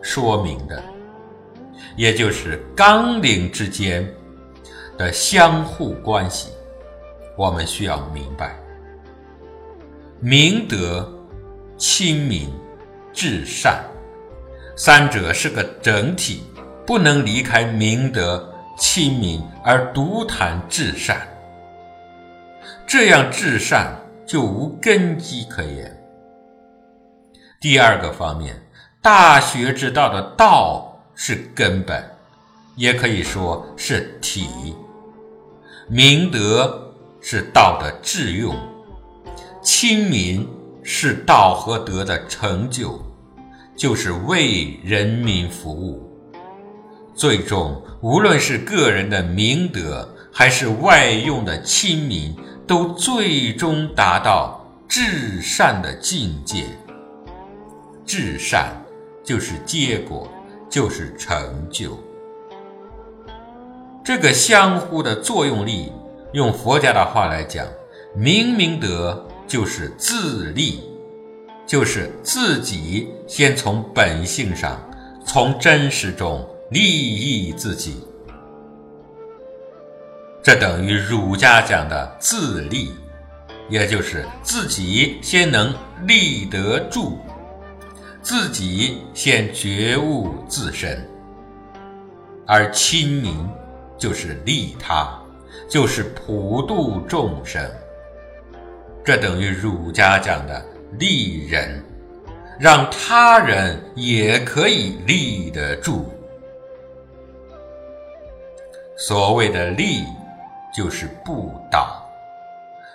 [0.00, 0.80] 说明的，
[1.96, 4.06] 也就是纲领之间。
[4.98, 6.48] 的相互关系，
[7.36, 8.56] 我们需要明白。
[10.20, 11.06] 明德、
[11.76, 12.50] 亲民、
[13.12, 13.84] 至善，
[14.74, 16.44] 三者是个整体，
[16.86, 21.28] 不能离开明德、亲民而独谈至善。
[22.86, 23.94] 这样至善
[24.24, 25.94] 就无根基可言。
[27.60, 28.58] 第二个方面，
[29.02, 32.04] 大学之道的道是根本，
[32.76, 34.46] 也可以说是体。
[35.88, 38.54] 明德是道的致用，
[39.62, 40.46] 亲民
[40.82, 43.00] 是道和德的成就，
[43.74, 46.02] 就是为人民服务。
[47.14, 52.36] 最终，无论是个人的明德，还是外用的亲民，
[52.66, 56.66] 都最终达到至善的境界。
[58.04, 58.70] 至善
[59.24, 60.30] 就是结果，
[60.68, 61.98] 就是成就。
[64.04, 65.92] 这个相互的作用力，
[66.32, 67.66] 用佛家的话来讲，
[68.14, 70.80] 明明德就是自利，
[71.66, 74.80] 就是自己先从本性上、
[75.24, 77.96] 从真实中利益自己。
[80.40, 82.92] 这等于儒家讲的自利，
[83.68, 85.74] 也就是自己先能
[86.06, 87.18] 立得住，
[88.28, 91.08] 自己先觉悟自身，
[92.44, 93.48] 而亲民。
[93.96, 95.08] 就是利他，
[95.70, 97.64] 就是普度众生。
[99.02, 100.62] 这等于儒家讲的
[100.98, 101.82] 利人，
[102.60, 106.12] 让他人也可以立得住。
[108.98, 110.04] 所谓的利，
[110.76, 112.04] 就是不倒；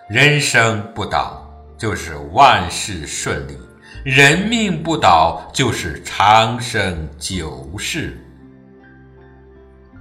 [0.08, 1.44] 人生不倒，
[1.80, 3.56] 就是万事顺利；
[4.04, 8.18] 人命不倒，就是长生久世。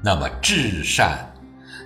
[0.03, 1.18] 那么至善，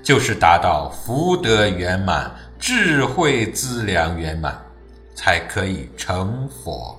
[0.00, 4.56] 就是达到福德圆满、智慧资粮圆满，
[5.12, 6.96] 才可以成佛。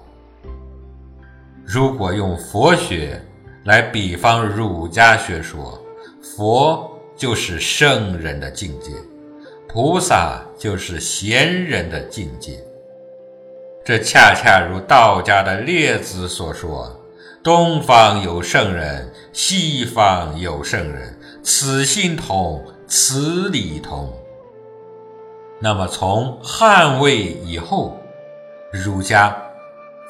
[1.64, 3.18] 如果用佛学
[3.64, 5.82] 来比方儒家学说，
[6.22, 8.92] 佛就是圣人的境界，
[9.70, 12.62] 菩萨就是贤人的境界。
[13.86, 17.00] 这恰恰如道家的列子所说。
[17.44, 24.12] 东方有圣人，西方有圣人，此心同，此理同。
[25.60, 28.00] 那么从汉魏以后，
[28.74, 29.38] 儒家、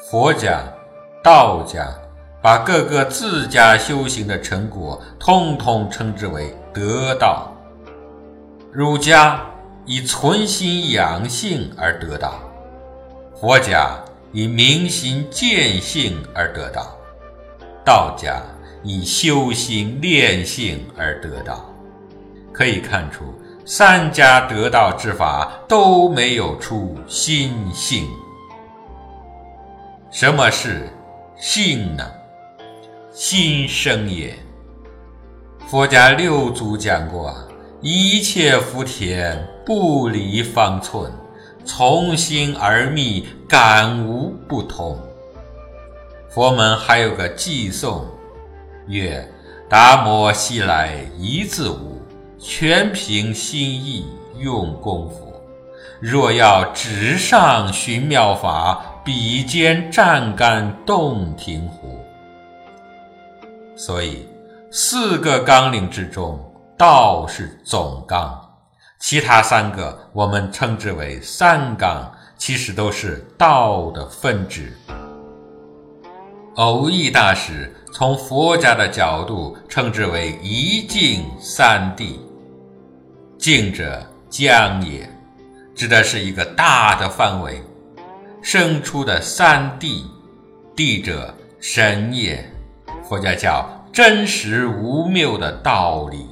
[0.08, 0.62] 佛家、
[1.22, 1.86] 道家
[2.40, 7.52] 把各个自家修行的成果，通通称之为得道。
[8.72, 9.38] 儒家
[9.84, 12.40] 以存心养性而得道，
[13.38, 16.96] 佛家以明心见性而得道。
[17.84, 18.42] 道家
[18.82, 21.70] 以修心炼性而得道，
[22.50, 23.24] 可以看出
[23.66, 28.08] 三家得道之法都没有出心性。
[30.10, 30.88] 什么是
[31.36, 32.10] 性呢？
[33.12, 34.34] 心生也。
[35.68, 37.36] 佛家六祖讲过
[37.82, 41.10] ：“一切福田，不离方寸；
[41.66, 44.98] 从心而觅，感无不通。”
[46.30, 48.06] 佛门还有个寄颂，
[48.86, 49.26] 曰
[49.68, 52.00] ：“达摩西来一字无，
[52.38, 54.06] 全凭心意
[54.38, 55.32] 用功夫。
[55.98, 61.98] 若要纸上寻妙法，笔尖蘸干洞庭湖。”
[63.74, 64.28] 所以，
[64.70, 66.38] 四个纲领之中，
[66.76, 68.45] 道是总纲，
[68.98, 74.72] 其他三个我们称之为三纲，其实都是道的分支。
[76.54, 82.18] 偶益大师从佛家的角度称之为一境三谛。
[83.38, 85.08] 境者将也，
[85.74, 87.62] 指的是一个大的范围，
[88.40, 90.02] 生出的三谛。
[90.74, 92.50] 谛者神也，
[93.06, 96.26] 佛家叫真实无谬的道理。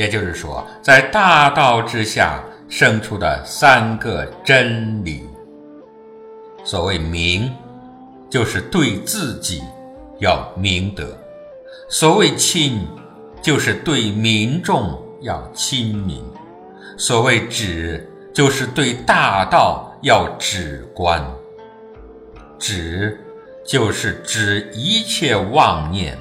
[0.00, 5.28] 也就是说，在大道之下生出的三个真理。
[6.64, 7.52] 所谓明。
[8.30, 9.60] 就是对自己
[10.20, 11.18] 要明德，
[11.88, 12.86] 所谓亲，
[13.42, 16.22] 就是对民众要亲民；
[16.96, 21.20] 所谓止，就是对大道要止观。
[22.56, 23.18] 止
[23.66, 26.16] 就是止一切妄念，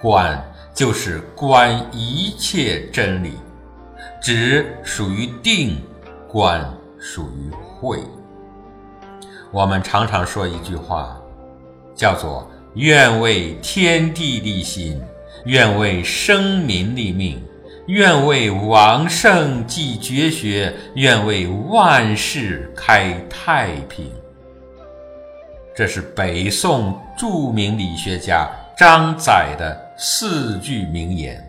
[0.00, 0.40] 观
[0.74, 3.34] 就是观一切真理。
[4.22, 5.82] 止属于定，
[6.28, 6.62] 观
[6.98, 7.98] 属于慧。
[9.50, 11.16] 我们常常说一句话。
[11.92, 14.98] 叫做愿为天地立心，
[15.44, 17.38] 愿为生民立命，
[17.88, 24.10] 愿为王圣继绝学，愿为万世开太平。
[25.76, 28.48] 这是北宋著名理学家
[28.78, 31.46] 张载的四句名言，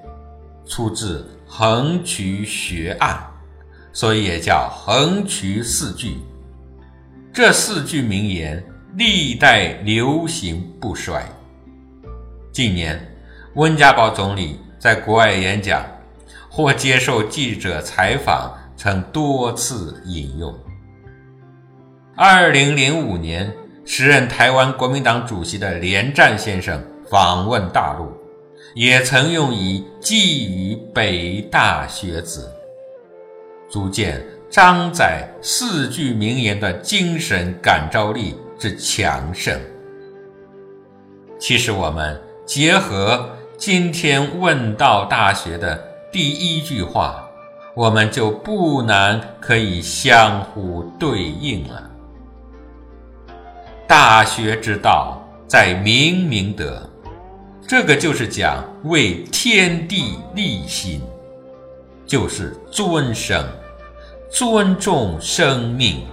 [0.67, 3.15] 出自《横渠学案》，
[3.93, 6.17] 所以也叫横渠四句。
[7.31, 8.61] 这四句名言。
[8.97, 11.23] 历代流行不衰。
[12.51, 12.99] 近年，
[13.53, 15.85] 温家宝总理在国外演讲
[16.49, 20.53] 或接受记者采访，曾多次引用。
[22.17, 23.49] 二零零五年，
[23.85, 28.11] 时任台湾国民党主席的连战先生访问大陆，
[28.73, 32.51] 也曾用以寄予北大学子，
[33.69, 38.35] 足见张载四句名言的精神感召力。
[38.61, 39.59] 之强盛。
[41.39, 47.27] 其实，我们结合今天问道大学的第一句话，
[47.73, 51.89] 我们就不难可以相互对应了。
[53.87, 56.87] 大学之道，在明明德，
[57.71, 61.01] 这个就是讲为天地立心，
[62.05, 63.47] 就是尊生，
[64.29, 66.05] 尊重生命，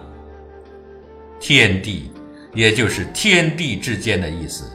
[1.41, 2.13] 天地。
[2.55, 4.71] 也就是天地之间的意思，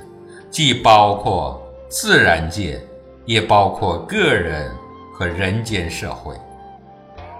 [0.51, 2.81] 既包括自然界，
[3.23, 4.69] 也包括个人
[5.13, 6.35] 和人间社会。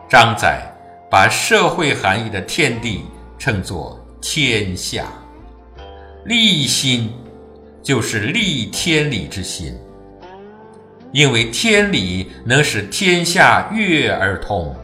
[0.09, 0.63] 张载
[1.11, 3.03] 把社会含义的天地
[3.37, 5.07] 称作天下，
[6.23, 7.11] 立心
[7.84, 9.77] 就是立天理之心。
[11.11, 14.75] 因为天理能使天下悦而通，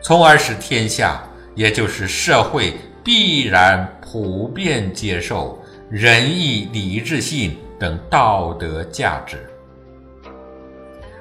[0.00, 1.22] 从而使天下，
[1.54, 2.72] 也就是社会，
[3.04, 9.36] 必然普遍接受仁义礼智信等道德价值。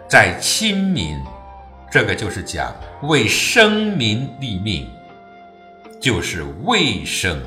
[0.07, 1.17] 在亲民，
[1.91, 2.73] 这个就是讲
[3.03, 4.88] 为生民立命，
[5.99, 7.41] 就是卫生，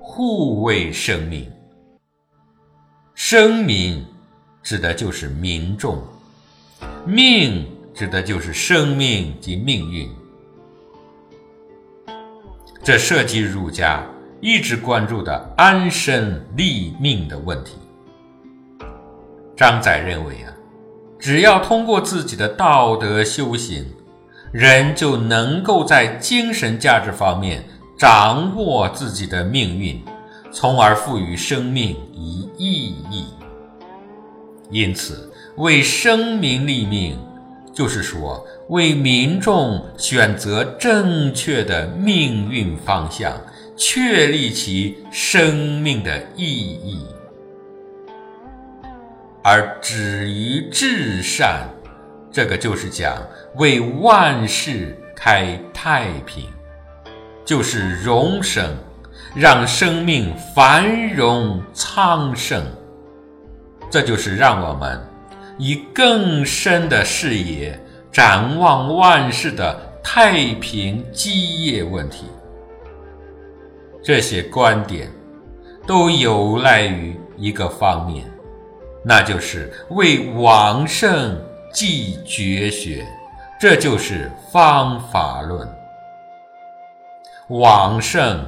[0.00, 1.50] 护卫生命。
[3.14, 4.04] 生民
[4.62, 6.02] 指的就是民众，
[7.06, 10.10] 命指的就是生命及命运。
[12.82, 14.04] 这涉及儒家
[14.40, 17.76] 一直关注的安身立命的问题。
[19.56, 20.52] 张载认为啊。
[21.16, 23.86] 只要通过自己的道德修行，
[24.52, 27.64] 人就能够在精神价值方面
[27.96, 30.04] 掌握自己的命运，
[30.54, 33.26] 从而赋予生命以意义。
[34.70, 37.18] 因此，为生民立命，
[37.72, 43.36] 就是说为民众选择正确的命运方向，
[43.76, 47.04] 确立其生命的意义。
[49.42, 51.68] 而止于至善，
[52.30, 53.20] 这个就是讲
[53.56, 56.44] 为万事开太平，
[57.44, 58.74] 就是荣生，
[59.34, 62.64] 让生命繁荣昌盛。
[63.90, 65.00] 这就是让我们
[65.58, 67.78] 以更深的视野
[68.10, 72.26] 展望万世的太平基业问题。
[74.02, 75.10] 这些观点
[75.86, 78.24] 都有赖于一个方面。
[79.06, 81.38] 那就是为往圣
[81.72, 83.06] 继绝学，
[83.60, 85.68] 这就是方法论。
[87.48, 88.42] 往圣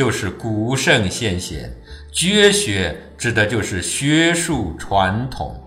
[0.00, 1.70] 就是古圣先贤，
[2.10, 5.62] 绝学指的就是学术传统。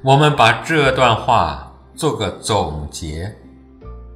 [0.00, 3.34] 我们把这段话做个总结，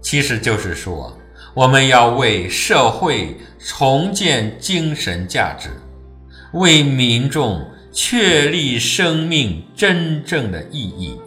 [0.00, 1.12] 其实就是说，
[1.54, 5.70] 我们要为社会重建精神价值，
[6.52, 7.60] 为民众。
[7.90, 11.18] 确立生命真正的意义，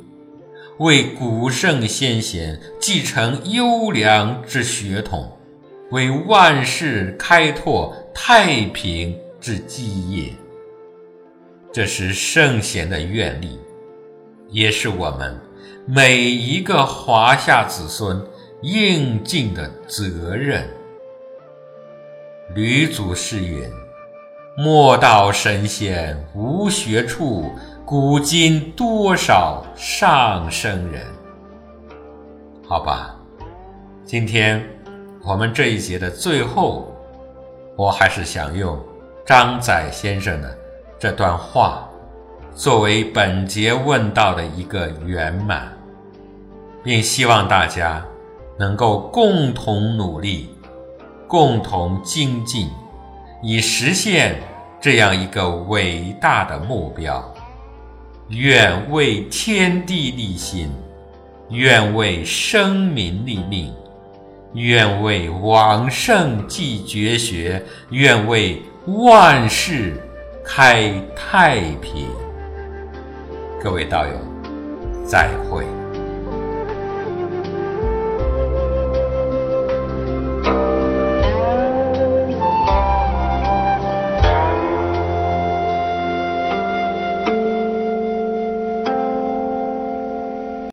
[0.78, 5.38] 为古圣先贤继承优良之血统，
[5.92, 10.34] 为万世开拓太平之基业。
[11.72, 13.60] 这是圣贤的愿力，
[14.50, 15.40] 也是我们
[15.86, 18.22] 每一个华夏子孙
[18.62, 20.68] 应尽的责任。
[22.56, 23.64] 吕祖诗云。
[24.58, 27.50] 莫道神仙无学处，
[27.86, 31.06] 古今多少上生人。
[32.68, 33.16] 好吧，
[34.04, 34.62] 今天
[35.24, 36.92] 我们这一节的最后，
[37.76, 38.80] 我还是想用
[39.24, 40.58] 张载先生的
[40.98, 41.88] 这段话，
[42.56, 45.72] 作为本节问道的一个圆满，
[46.84, 48.04] 并希望大家
[48.58, 50.50] 能够共同努力，
[51.28, 52.70] 共同精进。
[53.44, 54.42] 以实现
[54.80, 57.24] 这样一个伟大的目标，
[58.30, 60.72] 愿为天地立心，
[61.50, 63.72] 愿为生民立命，
[64.54, 69.94] 愿为往圣继绝学，愿为万世
[70.44, 72.08] 开太平。
[73.64, 74.14] 各位道友，
[75.06, 75.66] 再会。